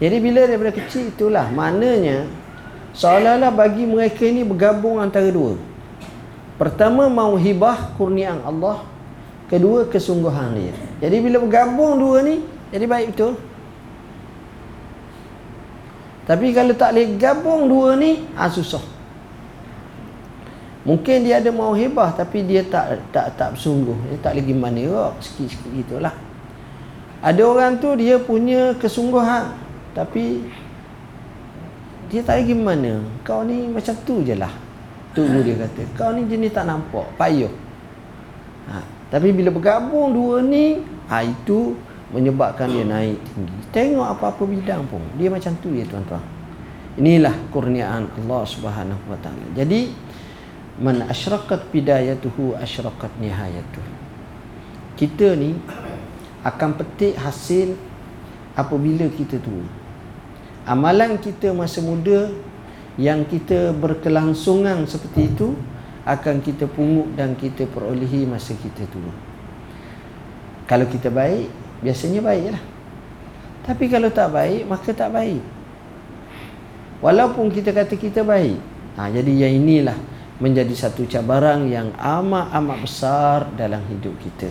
Jadi 0.00 0.16
bila 0.24 0.48
daripada 0.48 0.72
kecil 0.72 1.12
itulah 1.12 1.52
Maknanya 1.52 2.24
Seolah-olah 2.96 3.52
bagi 3.52 3.84
mereka 3.84 4.24
ini 4.24 4.40
bergabung 4.40 5.04
antara 5.04 5.28
dua. 5.28 5.60
Pertama 6.56 7.12
mau 7.12 7.36
hibah 7.36 7.92
kurniaan 8.00 8.40
Allah 8.40 8.99
kedua 9.50 9.90
kesungguhan 9.90 10.54
dia. 10.54 10.72
Jadi 11.02 11.16
bila 11.18 11.42
bergabung 11.42 11.98
dua 11.98 12.22
ni 12.22 12.38
jadi 12.70 12.86
baik 12.86 13.06
betul. 13.12 13.34
Tapi 16.30 16.54
kalau 16.54 16.70
tak 16.78 16.94
boleh 16.94 17.18
gabung 17.18 17.66
dua 17.66 17.98
ni 17.98 18.22
ah 18.38 18.46
susah. 18.46 18.82
Mungkin 20.86 21.26
dia 21.26 21.42
ada 21.42 21.50
mau 21.50 21.74
hebah 21.74 22.14
tapi 22.14 22.46
dia 22.46 22.62
tak 22.62 23.02
tak 23.10 23.34
tak 23.34 23.58
bersungguh. 23.58 23.98
Dia 24.14 24.18
tak 24.22 24.38
lagi 24.38 24.54
mana 24.54 24.80
rock 24.86 25.18
sikit-sikit 25.18 25.70
gitulah. 25.74 26.14
Ada 27.20 27.42
orang 27.42 27.82
tu 27.82 27.98
dia 27.98 28.22
punya 28.22 28.78
kesungguhan 28.78 29.50
tapi 29.90 30.46
dia 32.06 32.22
tak 32.22 32.46
lagi 32.46 32.54
mana. 32.54 33.02
Kau 33.26 33.42
ni 33.42 33.66
macam 33.66 33.98
tu 34.06 34.22
je 34.22 34.38
lah. 34.38 34.54
Tu 35.10 35.26
dia 35.26 35.66
kata. 35.66 35.82
Kau 35.98 36.14
ni 36.14 36.30
jenis 36.30 36.54
tak 36.54 36.70
nampak. 36.70 37.10
Payuh. 37.18 37.50
Ha. 38.70 38.99
Tapi 39.10 39.34
bila 39.34 39.50
bergabung 39.50 40.14
dua 40.14 40.38
ni, 40.38 40.78
ha, 41.10 41.26
itu 41.26 41.74
menyebabkan 42.14 42.70
dia 42.70 42.86
naik 42.86 43.18
tinggi. 43.34 43.58
Tengok 43.74 44.06
apa-apa 44.06 44.42
bidang 44.46 44.86
pun, 44.86 45.02
dia 45.18 45.26
macam 45.26 45.50
tu 45.58 45.74
ya 45.74 45.82
tuan-tuan. 45.86 46.22
Inilah 46.98 47.34
kurniaan 47.50 48.06
Allah 48.06 48.42
Subhanahu 48.46 49.02
Wa 49.10 49.18
Taala. 49.18 49.46
Jadi 49.54 49.90
man 50.78 51.06
asyraqat 51.06 51.70
bidayatuhu 51.74 52.58
asyraqat 52.58 53.10
nihayatuh. 53.18 53.84
Kita 54.94 55.34
ni 55.34 55.54
akan 56.46 56.70
petik 56.78 57.14
hasil 57.18 57.74
apabila 58.54 59.06
kita 59.10 59.38
tua. 59.42 59.66
Amalan 60.66 61.18
kita 61.18 61.50
masa 61.50 61.82
muda 61.82 62.30
yang 63.00 63.24
kita 63.24 63.72
berkelangsungan 63.74 64.84
seperti 64.84 65.30
itu 65.30 65.56
akan 66.10 66.42
kita 66.42 66.66
pungut 66.66 67.14
dan 67.14 67.38
kita 67.38 67.70
perolehi 67.70 68.26
masa 68.26 68.58
kita 68.58 68.82
tua. 68.90 69.14
Kalau 70.66 70.86
kita 70.86 71.10
baik, 71.10 71.50
biasanya 71.82 72.22
baiklah. 72.22 72.62
Tapi 73.66 73.84
kalau 73.86 74.10
tak 74.10 74.34
baik, 74.34 74.66
maka 74.66 74.90
tak 74.90 75.10
baik. 75.14 75.42
Walaupun 77.00 77.48
kita 77.54 77.70
kata 77.70 77.94
kita 77.94 78.26
baik. 78.26 78.58
Ha, 78.98 79.08
jadi 79.08 79.46
yang 79.46 79.62
inilah 79.62 79.96
menjadi 80.42 80.74
satu 80.74 81.06
cabaran 81.06 81.68
yang 81.68 81.92
amat-amat 81.96 82.78
besar 82.82 83.38
dalam 83.54 83.80
hidup 83.88 84.16
kita. 84.18 84.48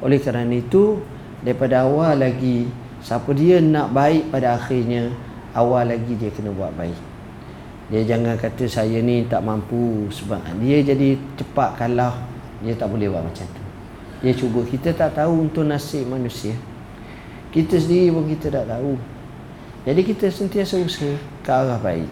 Oleh 0.00 0.18
kerana 0.22 0.52
itu, 0.54 1.02
daripada 1.44 1.84
awal 1.86 2.22
lagi, 2.22 2.70
siapa 3.04 3.30
dia 3.36 3.60
nak 3.60 3.92
baik 3.92 4.30
pada 4.30 4.56
akhirnya, 4.56 5.12
awal 5.52 5.90
lagi 5.90 6.14
dia 6.18 6.30
kena 6.32 6.50
buat 6.50 6.72
baik. 6.74 7.13
Dia 7.92 8.00
jangan 8.04 8.40
kata 8.40 8.64
saya 8.64 9.04
ni 9.04 9.28
tak 9.28 9.44
mampu 9.44 10.08
sebab 10.08 10.40
dia 10.60 10.80
jadi 10.80 11.20
cepat 11.36 11.76
kalah. 11.76 12.16
Dia 12.64 12.72
tak 12.80 12.88
boleh 12.88 13.12
buat 13.12 13.20
macam 13.20 13.44
tu. 13.44 13.62
Dia 14.24 14.32
cuba. 14.32 14.64
Kita 14.64 14.96
tak 14.96 15.20
tahu 15.20 15.44
untuk 15.44 15.68
nasib 15.68 16.08
manusia. 16.08 16.56
Kita 17.52 17.76
sendiri 17.76 18.08
pun 18.08 18.24
kita 18.24 18.48
tak 18.48 18.66
tahu. 18.72 18.96
Jadi 19.84 20.00
kita 20.00 20.26
sentiasa 20.32 20.80
usaha 20.80 21.12
ke 21.44 21.50
arah 21.52 21.76
baik. 21.76 22.08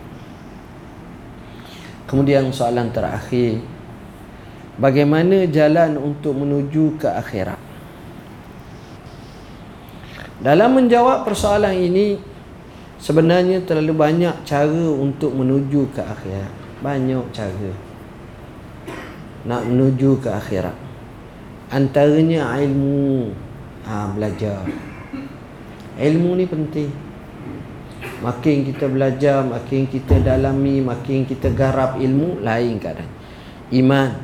Kemudian 2.04 2.52
soalan 2.52 2.92
terakhir. 2.92 3.64
Bagaimana 4.76 5.48
jalan 5.48 5.96
untuk 5.96 6.36
menuju 6.36 7.00
ke 7.00 7.08
akhirat? 7.08 7.56
Dalam 10.44 10.76
menjawab 10.76 11.24
persoalan 11.24 11.72
ini, 11.72 12.20
Sebenarnya 13.02 13.58
terlalu 13.66 13.98
banyak 13.98 14.46
cara 14.46 14.86
untuk 14.94 15.34
menuju 15.34 15.90
ke 15.90 15.98
akhirat. 15.98 16.54
Banyak 16.86 17.34
cara. 17.34 17.74
Nak 19.42 19.62
menuju 19.66 20.22
ke 20.22 20.30
akhirat. 20.30 20.78
Antaranya 21.74 22.54
ilmu. 22.62 23.34
Ha, 23.90 24.14
belajar. 24.14 24.62
Ilmu 25.98 26.30
ni 26.38 26.46
penting. 26.46 26.90
Makin 28.22 28.70
kita 28.70 28.86
belajar, 28.86 29.42
makin 29.42 29.90
kita 29.90 30.22
dalami, 30.22 30.78
makin 30.78 31.26
kita 31.26 31.50
garap 31.50 31.98
ilmu, 31.98 32.38
lain 32.38 32.78
keadaan. 32.78 33.10
Iman, 33.74 34.14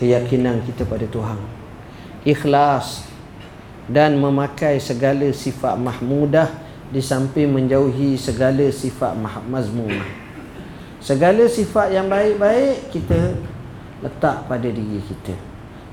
keyakinan 0.00 0.64
kita 0.64 0.88
pada 0.88 1.04
Tuhan. 1.04 1.36
Ikhlas 2.24 3.04
dan 3.92 4.16
memakai 4.16 4.80
segala 4.80 5.28
sifat 5.36 5.76
mahmudah 5.76 6.67
di 6.88 7.04
samping 7.04 7.52
menjauhi 7.52 8.16
segala 8.16 8.64
sifat 8.72 9.12
mazmumah. 9.48 10.08
Segala 10.98 11.46
sifat 11.46 11.94
yang 11.94 12.10
baik-baik 12.10 12.90
kita 12.90 13.38
letak 14.02 14.50
pada 14.50 14.66
diri 14.66 14.98
kita. 15.04 15.36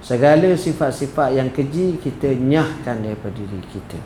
Segala 0.01 0.53
sifat-sifat 0.57 1.37
yang 1.37 1.49
keji 1.53 2.01
kita 2.01 2.33
nyahkan 2.33 3.05
daripada 3.05 3.37
diri 3.37 3.61
kita. 3.69 3.99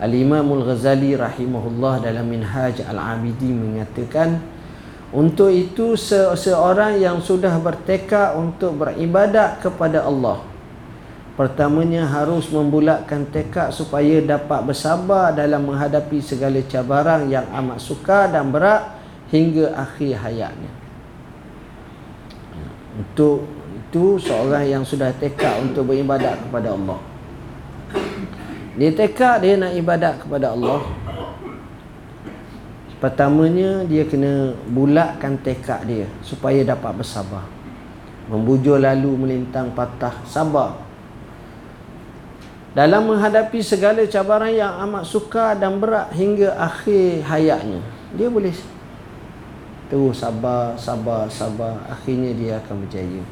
Al-Imamul 0.00 0.64
Ghazali 0.64 1.12
rahimahullah 1.12 2.00
dalam 2.00 2.26
Minhaj 2.26 2.80
Al-Abidi 2.82 3.52
mengatakan 3.52 4.40
untuk 5.12 5.52
itu 5.52 5.98
seseorang 5.98 6.96
yang 6.96 7.20
sudah 7.20 7.54
bertekad 7.60 8.38
untuk 8.38 8.78
beribadat 8.80 9.60
kepada 9.60 10.06
Allah 10.06 10.49
pertamanya 11.40 12.04
harus 12.04 12.52
membulatkan 12.52 13.24
tekad 13.32 13.72
supaya 13.72 14.20
dapat 14.20 14.60
bersabar 14.60 15.32
dalam 15.32 15.72
menghadapi 15.72 16.20
segala 16.20 16.60
cabaran 16.68 17.32
yang 17.32 17.48
amat 17.56 17.80
sukar 17.80 18.28
dan 18.28 18.52
berat 18.52 18.92
hingga 19.32 19.72
akhir 19.72 20.20
hayatnya. 20.20 20.68
Untuk 22.92 23.48
itu 23.72 24.20
seorang 24.20 24.68
yang 24.68 24.84
sudah 24.84 25.16
tekad 25.16 25.64
untuk 25.64 25.88
beribadat 25.88 26.36
kepada 26.44 26.76
Allah. 26.76 27.00
Dia 28.76 28.92
tekad 28.92 29.40
dia 29.40 29.56
nak 29.56 29.72
ibadat 29.72 30.20
kepada 30.20 30.52
Allah. 30.52 30.84
Pertamanya 33.00 33.88
dia 33.88 34.04
kena 34.04 34.52
bulatkan 34.68 35.40
tekad 35.40 35.88
dia 35.88 36.04
Supaya 36.20 36.60
dapat 36.60 37.00
bersabar. 37.00 37.48
Membujur 38.28 38.76
lalu 38.76 39.16
melintang 39.16 39.72
patah 39.72 40.12
Sabar 40.28 40.89
Dalam 42.70 43.10
menghadapi 43.10 43.58
segala 43.66 44.06
cabaran 44.06 44.54
yang 44.54 44.70
amat 44.86 45.02
sukar 45.02 45.58
dan 45.58 45.82
berat 45.82 46.14
Hingga 46.14 46.54
akhir 46.54 47.26
hayatnya 47.26 47.82
Dia 48.14 48.30
boleh 48.30 48.54
Terus 49.90 50.22
sabar, 50.22 50.78
sabar, 50.78 51.26
sabar 51.26 51.82
Akhirnya 51.90 52.30
dia 52.30 52.52
akan 52.62 52.86
berjaya 52.86 53.22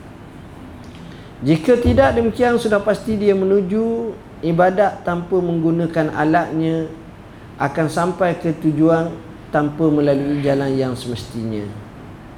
Jika 1.46 1.78
tidak 1.78 2.18
demikian 2.18 2.58
sudah 2.58 2.82
pasti 2.82 3.14
dia 3.14 3.30
menuju 3.30 4.10
ibadat 4.42 5.06
tanpa 5.06 5.38
menggunakan 5.38 6.14
alatnya 6.14 6.90
akan 7.58 7.86
sampai 7.90 8.38
ke 8.38 8.54
tujuan 8.62 9.10
tanpa 9.50 9.90
melalui 9.90 10.38
jalan 10.44 10.70
yang 10.78 10.94
semestinya. 10.94 11.66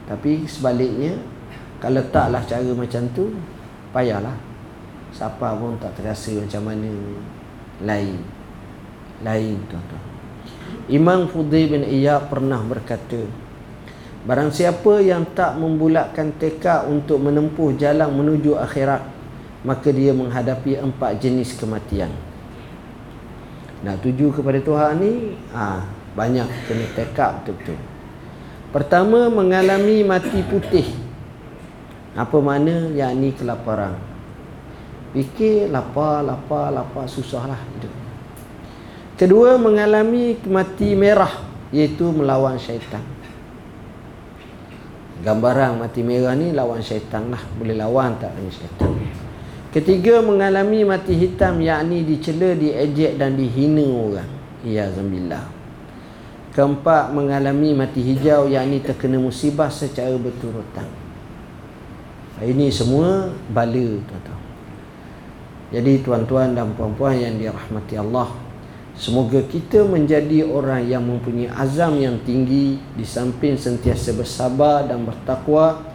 Tapi 0.09 0.49
sebaliknya, 0.49 1.21
kalau 1.79 2.01
taklah 2.09 2.43
cara 2.49 2.73
macam 2.73 3.03
tu, 3.13 3.37
payahlah. 3.93 4.50
Siapa 5.11 5.59
pun 5.59 5.75
tak 5.83 5.99
terasa 5.99 6.31
macam 6.39 6.63
mana. 6.71 6.93
Lain. 7.83 8.19
Lain 9.27 9.57
tuan-tuan. 9.67 10.05
Imam 10.91 11.27
Fudhi 11.31 11.67
bin 11.71 11.83
Iyad 11.87 12.31
pernah 12.31 12.63
berkata, 12.63 13.23
Barang 14.21 14.53
siapa 14.53 15.01
yang 15.01 15.25
tak 15.33 15.57
membulatkan 15.57 16.37
tekad 16.37 16.85
untuk 16.93 17.25
menempuh 17.25 17.73
jalan 17.81 18.13
menuju 18.13 18.53
akhirat, 18.53 19.01
maka 19.65 19.89
dia 19.89 20.13
menghadapi 20.13 20.77
empat 20.77 21.17
jenis 21.25 21.57
kematian. 21.57 22.13
Nak 23.81 24.05
tuju 24.05 24.29
kepada 24.37 24.61
Tuhan 24.61 25.01
ni 25.01 25.41
ha, 25.57 25.89
banyak 26.13 26.45
kena 26.69 26.87
tekap 26.93 27.41
betul-betul. 27.41 27.81
Pertama 28.77 29.33
mengalami 29.33 30.05
mati 30.05 30.45
putih. 30.45 30.85
Apa 32.13 32.43
mana 32.45 32.93
yakni 32.93 33.33
kelaparan 33.33 34.10
fikir 35.13 35.71
lapar 35.71 36.23
lapar 36.23 36.71
lapar 36.71 37.07
susah 37.07 37.51
lah 37.51 37.61
hidup 37.77 37.93
kedua 39.19 39.59
mengalami 39.59 40.39
mati 40.47 40.95
merah 40.95 41.33
iaitu 41.75 42.11
melawan 42.11 42.59
syaitan 42.59 43.03
gambaran 45.21 45.83
mati 45.83 46.01
merah 46.01 46.33
ni 46.35 46.55
lawan 46.55 46.81
syaitan 46.81 47.29
lah 47.29 47.43
boleh 47.59 47.77
lawan 47.77 48.17
tak 48.17 48.33
dengan 48.35 48.53
syaitan 48.55 48.91
Ketiga 49.71 50.19
mengalami 50.19 50.83
mati 50.83 51.15
hitam 51.15 51.63
yakni 51.63 52.03
dicela, 52.03 52.59
diejek 52.59 53.15
dan 53.15 53.39
dihina 53.39 53.87
orang. 53.87 54.31
Ya 54.67 54.91
zambillah. 54.91 55.47
Keempat 56.51 57.15
mengalami 57.15 57.79
mati 57.79 58.03
hijau 58.03 58.51
yakni 58.51 58.83
terkena 58.83 59.23
musibah 59.23 59.71
secara 59.71 60.11
berturutan. 60.19 60.91
Ini 62.43 62.67
semua 62.75 63.31
bala 63.55 63.87
tuan-tuan. 64.11 64.40
Jadi 65.71 66.03
tuan-tuan 66.03 66.59
dan 66.59 66.75
puan-puan 66.75 67.15
yang 67.15 67.39
dirahmati 67.39 67.95
Allah, 67.95 68.35
semoga 68.99 69.39
kita 69.47 69.87
menjadi 69.87 70.43
orang 70.43 70.83
yang 70.83 71.07
mempunyai 71.07 71.47
azam 71.55 71.95
yang 71.95 72.19
tinggi 72.27 72.75
di 72.99 73.07
samping 73.07 73.55
sentiasa 73.55 74.19
bersabar 74.19 74.91
dan 74.91 75.07
bertakwa. 75.07 75.87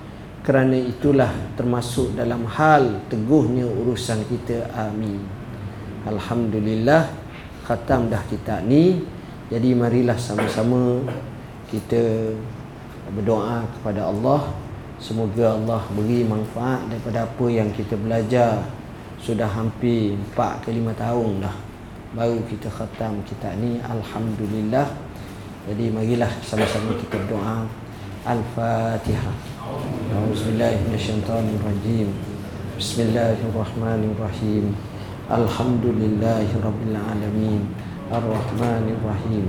Kerana 0.45 0.78
itulah 0.78 1.34
termasuk 1.57 2.15
dalam 2.15 2.45
hal 2.47 3.03
teguhnya 3.11 3.65
urusan 3.65 4.23
kita. 4.30 4.69
Amin. 4.78 5.19
Alhamdulillah 6.05 7.09
khatam 7.65 8.07
dah 8.13 8.21
kita 8.30 8.61
ni. 8.61 9.01
Jadi 9.49 9.73
marilah 9.73 10.15
sama-sama 10.15 11.01
kita 11.67 12.32
berdoa 13.11 13.65
kepada 13.78 14.05
Allah. 14.07 14.53
Semoga 15.01 15.57
Allah 15.57 15.82
beri 15.91 16.23
manfaat 16.23 16.88
daripada 16.93 17.26
apa 17.28 17.45
yang 17.49 17.73
kita 17.73 17.97
belajar 17.99 18.63
sudah 19.26 19.49
hampir 19.49 20.13
4 20.38 20.61
ke 20.61 20.69
5 20.69 20.93
tahun 20.93 21.41
dah 21.41 21.57
baru 22.15 22.39
kita 22.47 22.71
khatam 22.71 23.19
kita 23.28 23.59
ni. 23.59 23.82
Alhamdulillah. 23.82 24.88
Jadi 25.65 25.89
marilah 25.89 26.30
sama-sama 26.45 26.93
kita 26.93 27.17
doa 27.26 27.65
al-fatihah 28.21 29.34
auzubillahi 30.13 30.78
minasyaitonir 30.86 31.57
rajim 31.57 32.13
bismillahirrahmanirrahim 32.78 34.78
alhamdulillahirabbil 35.28 36.95
alamin. 36.95 37.65
Arrahmanirrahim. 38.13 39.45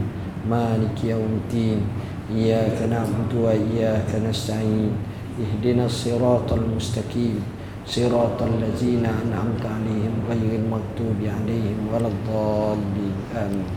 مالك 0.46 0.96
yaumiddin. 1.04 1.84
Iyyaka 2.32 2.88
na'budu 2.88 3.44
wa 3.44 3.52
iyyaka 3.52 4.24
nasta'in. 4.24 4.96
Ihdinas 5.36 5.92
siratal 5.92 6.64
mustaqim. 6.64 7.55
صراط 7.86 8.42
الذين 8.42 9.06
أنعمت 9.06 9.62
عليهم 9.62 10.14
غير 10.26 10.50
المغضوب 10.58 11.20
عليهم 11.22 11.78
ولا 11.94 12.10
الضالين. 12.10 13.16
آمين. 13.38 13.68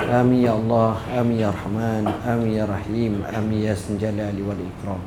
آمين 0.00 0.40
يا 0.44 0.52
الله 0.60 0.92
آمين 1.16 1.38
يا 1.40 1.48
رحمن 1.48 2.04
آمين 2.28 2.52
يا 2.52 2.64
رحيم 2.68 3.12
آمين 3.32 3.60
يا 3.64 3.72
الجلال 3.72 4.36
والإكرام. 4.44 5.02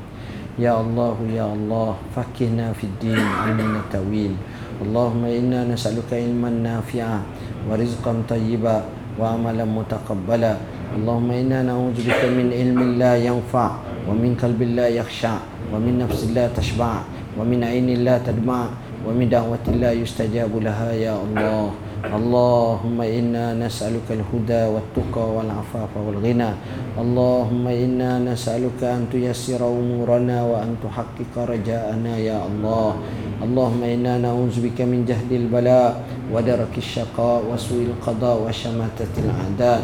يا 0.57 0.73
الله 0.81 1.17
يا 1.33 1.45
الله 1.45 1.93
فكهنا 2.17 2.73
في 2.73 2.89
الدين 2.89 3.21
علمنا 3.21 3.79
التأويل. 3.85 4.33
اللهم 4.81 5.23
إنا 5.25 5.69
نسألك 5.69 6.09
علما 6.09 6.49
نافعا 6.49 7.21
ورزقا 7.69 8.13
طيبا 8.29 8.77
وعملا 9.21 9.65
متقبلا. 9.65 10.53
اللهم 10.97 11.29
إنا 11.31 11.69
نعوذ 11.69 11.97
بك 12.01 12.21
من 12.33 12.49
علم 12.49 12.79
لا 12.97 13.13
ينفع 13.17 13.69
ومن 14.09 14.41
قلب 14.41 14.61
لا 14.73 14.89
يخشع 14.89 15.35
ومن 15.69 16.01
نفس 16.01 16.33
لا 16.33 16.49
تشبع. 16.49 16.93
ومن 17.38 17.64
عين 17.64 18.04
لا 18.04 18.18
تدمع 18.18 18.66
ومن 19.06 19.28
دعوة 19.28 19.66
لا 19.80 19.92
يستجاب 19.92 20.50
لها 20.62 20.92
يا 20.92 21.14
الله 21.16 21.70
اللهم 21.98 22.98
إنا 23.00 23.58
نسألك 23.58 24.06
الهدى 24.10 24.62
والتقى 24.70 25.24
والعفاف 25.34 25.92
والغنى 26.06 26.50
اللهم 26.98 27.64
إنا 27.66 28.10
نسألك 28.22 28.78
أن 28.82 29.10
تيسر 29.10 29.58
أمورنا 29.58 30.38
وأن 30.46 30.78
تحقق 30.78 31.34
رجاءنا 31.34 32.12
يا 32.22 32.38
الله 32.46 32.90
اللهم 33.42 33.82
إنا 33.82 34.12
نعوذ 34.18 34.54
بك 34.62 34.78
من 34.86 35.02
جهد 35.10 35.30
البلاء 35.32 35.90
ودرك 36.30 36.74
الشقاء 36.78 37.42
وسوء 37.50 37.82
القضاء 37.90 38.36
وشماتة 38.46 39.14
الأعداء 39.18 39.80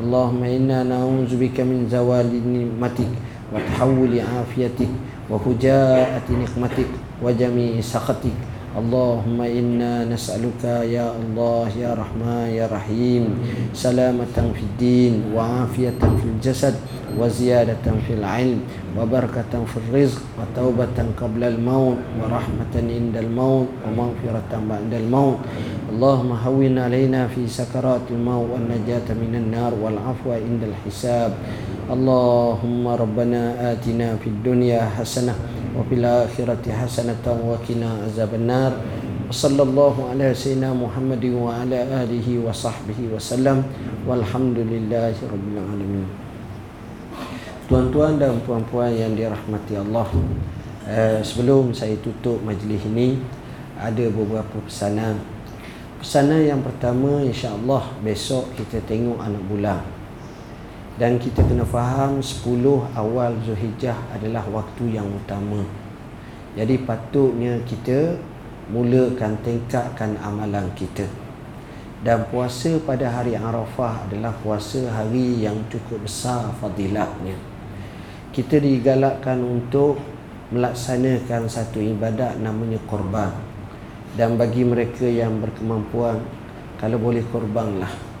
اللهم 0.00 0.42
إنا 0.44 0.78
نعوذ 0.88 1.32
بك 1.36 1.60
من 1.68 1.88
زوال 1.92 2.28
نعمتك 2.32 3.12
وتحول 3.52 4.12
عافيتك 4.20 4.92
وفجاءة 5.30 6.26
نقمتك 6.30 6.90
وجميع 7.22 7.80
سخطك 7.80 8.38
اللهم 8.78 9.40
إنا 9.40 10.04
نسألك 10.04 10.64
يا 10.94 11.10
الله 11.16 11.68
يا 11.80 11.92
رحمن 11.98 12.46
يا 12.54 12.66
رحيم 12.68 13.24
سلامة 13.74 14.36
في 14.54 14.62
الدين 14.62 15.14
وعافية 15.34 15.98
في 16.20 16.26
الجسد 16.36 16.74
وزيادة 17.18 17.84
في 18.06 18.12
العلم 18.14 18.60
وبركة 19.00 19.52
في 19.66 19.76
الرزق 19.88 20.20
وتوبة 20.38 20.96
قبل 21.20 21.42
الموت 21.44 21.98
ورحمة 22.22 22.74
عند 22.76 23.16
الموت 23.16 23.66
ومغفرة 23.88 24.52
بعد 24.70 24.92
الموت 24.94 25.38
اللهم 25.92 26.30
هون 26.32 26.78
علينا 26.78 27.26
في 27.34 27.48
سكرات 27.48 28.04
الموت 28.10 28.46
والنجاة 28.52 29.08
من 29.16 29.32
النار 29.34 29.72
والعفو 29.82 30.28
عند 30.32 30.62
الحساب 30.70 31.32
اللهم 31.88 32.84
ربنا 32.88 33.42
آتنا 33.72 34.20
في 34.20 34.28
الدنيا 34.28 35.00
حسنة 35.00 35.34
وفي 35.76 35.94
الآخرة 35.94 36.64
حسنة 36.68 37.24
وقنا 37.24 37.88
عذاب 38.04 38.32
النار 38.34 38.72
وصلى 39.28 39.62
الله 39.62 39.94
على 40.10 40.26
سيدنا 40.34 40.76
محمد 40.76 41.24
وعلى 41.24 41.78
آله 42.04 42.28
وصحبه 42.44 42.98
وسلم 43.16 43.58
والحمد 44.04 44.58
لله 44.58 45.14
رب 45.16 45.46
العالمين 45.54 46.08
Tuan-tuan 47.68 48.16
dan 48.16 48.40
puan-puan 48.48 48.88
yang 48.96 49.12
dirahmati 49.12 49.76
Allah 49.76 50.08
uh, 50.88 51.20
Sebelum 51.20 51.76
saya 51.76 52.00
tutup 52.00 52.40
majlis 52.40 52.80
ini 52.88 53.20
Ada 53.76 54.08
beberapa 54.08 54.56
pesanan 54.64 55.20
Pesanan 55.98 56.46
yang 56.46 56.62
pertama 56.62 57.26
insya-Allah 57.26 57.90
besok 58.06 58.54
kita 58.54 58.78
tengok 58.86 59.18
anak 59.18 59.42
bulan. 59.50 59.82
Dan 60.93 61.17
kita 61.17 61.41
kena 61.41 61.65
faham 61.65 62.21
10 62.21 62.45
awal 62.93 63.33
Zulhijjah 63.41 63.97
adalah 64.13 64.45
waktu 64.45 64.93
yang 64.93 65.09
utama. 65.09 65.65
Jadi 66.53 66.85
patutnya 66.85 67.57
kita 67.65 68.13
mulakan 68.69 69.33
tingkatkan 69.41 70.13
amalan 70.21 70.69
kita. 70.77 71.09
Dan 72.05 72.29
puasa 72.29 72.77
pada 72.83 73.09
hari 73.09 73.33
Arafah 73.33 74.05
adalah 74.05 74.35
puasa 74.43 74.85
hari 74.93 75.41
yang 75.41 75.57
cukup 75.71 76.05
besar 76.05 76.53
fadilatnya. 76.61 77.33
Kita 78.29 78.61
digalakkan 78.61 79.41
untuk 79.41 79.97
melaksanakan 80.53 81.49
satu 81.49 81.81
ibadat 81.81 82.37
namanya 82.37 82.77
korban 82.85 83.33
dan 84.13 84.37
bagi 84.37 84.61
mereka 84.61 85.09
yang 85.09 85.41
berkemampuan 85.41 86.21
kalau 86.77 87.01
boleh 87.01 87.25
korbanlah 87.33 88.12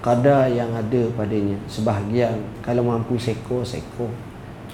kadar 0.00 0.48
yang 0.48 0.72
ada 0.72 1.02
padanya. 1.16 1.56
Sebahagian 1.68 2.40
kalau 2.64 2.84
mampu 2.84 3.20
seko 3.20 3.64
seko. 3.64 4.08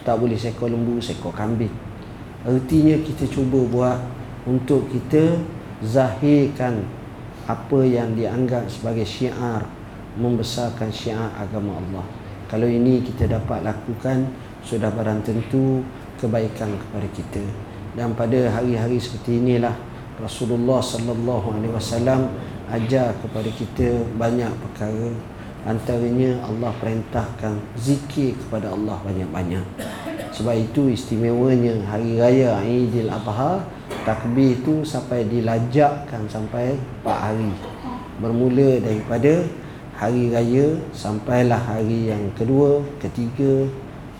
Tak 0.07 0.23
boleh 0.23 0.39
seko 0.39 0.71
lembu 0.71 1.03
seko 1.03 1.35
kambing. 1.35 1.73
Artinya 2.47 2.95
kita 3.03 3.27
cuba 3.27 3.59
buat 3.67 3.99
untuk 4.47 4.87
kita 4.87 5.35
zahirkan 5.83 6.87
apa 7.47 7.79
yang 7.83 8.15
dianggap 8.15 8.71
sebagai 8.71 9.03
syiar 9.03 9.67
membesarkan 10.15 10.91
syiar 10.95 11.35
agama 11.35 11.79
Allah. 11.83 12.07
Kalau 12.47 12.71
ini 12.71 13.03
kita 13.03 13.27
dapat 13.27 13.67
lakukan 13.67 14.31
sudah 14.63 14.91
barang 14.95 15.27
tentu 15.27 15.83
kebaikan 16.23 16.71
kepada 16.79 17.09
kita. 17.11 17.43
Dan 17.99 18.15
pada 18.15 18.51
hari-hari 18.55 19.03
seperti 19.03 19.43
inilah 19.43 19.75
Rasulullah 20.23 20.81
sallallahu 20.81 21.61
alaihi 21.61 21.75
wasallam 21.75 22.31
ajar 22.71 23.15
kepada 23.23 23.51
kita 23.55 24.03
banyak 24.19 24.51
perkara. 24.63 25.11
Antaranya 25.67 26.39
Allah 26.47 26.71
perintahkan 26.79 27.59
zikir 27.75 28.39
kepada 28.39 28.71
Allah 28.71 29.03
banyak-banyak. 29.03 29.67
Sebab 30.31 30.55
itu 30.55 30.95
istimewanya 30.95 31.75
hari 31.91 32.21
raya 32.21 32.61
Aidil 32.63 33.11
Adha 33.11 33.67
takbir 34.07 34.55
itu 34.55 34.87
sampai 34.87 35.27
dilajakkan 35.27 36.23
sampai 36.31 36.79
4 37.03 37.11
hari. 37.11 37.51
Bermula 38.23 38.79
daripada 38.79 39.43
hari 39.99 40.31
raya 40.31 40.79
sampailah 40.95 41.59
hari 41.59 42.15
yang 42.15 42.31
kedua 42.37 42.85
ketiga 43.03 43.67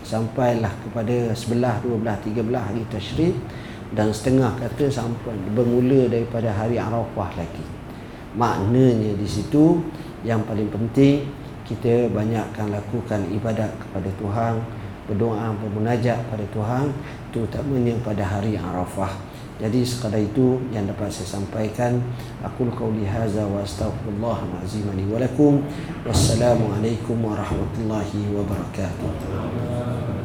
sampailah 0.03 0.73
kepada 0.83 1.31
11 1.31 1.85
12 1.85 2.01
13 2.01 2.67
hari 2.67 2.81
tasyrik 2.91 3.35
dan 3.93 4.11
setengah 4.11 4.51
kata 4.57 4.91
sampai 4.91 5.37
bermula 5.55 6.11
daripada 6.11 6.51
hari 6.51 6.75
Arafah 6.75 7.31
lagi. 7.39 7.76
Maknanya 8.37 9.17
di 9.17 9.27
situ 9.27 9.81
yang 10.21 10.45
paling 10.45 10.69
penting 10.69 11.25
kita 11.65 12.07
banyakkan 12.13 12.71
lakukan 12.71 13.27
ibadat 13.33 13.73
kepada 13.75 14.07
Tuhan, 14.21 14.53
berdoa, 15.09 15.51
bermunajat 15.59 16.21
pada 16.31 16.45
Tuhan 16.53 16.93
terutamanya 17.33 17.97
pada 18.05 18.23
hari 18.23 18.55
Arafah. 18.55 19.11
Jadi 19.57 19.81
sekadar 19.81 20.21
itu 20.21 20.61
yang 20.69 20.85
dapat 20.85 21.09
saya 21.09 21.41
sampaikan. 21.41 21.97
Aku 22.45 22.69
qauli 22.69 23.09
hadza 23.09 23.41
wa 23.41 23.65
astaghfirullah 23.65 24.37
azim 24.61 24.85
li 24.93 25.01
wa 25.09 25.17
lakum. 25.17 25.65
Wassalamualaikum 26.05 27.17
warahmatullahi 27.25 28.37
wabarakatuh. 28.37 30.16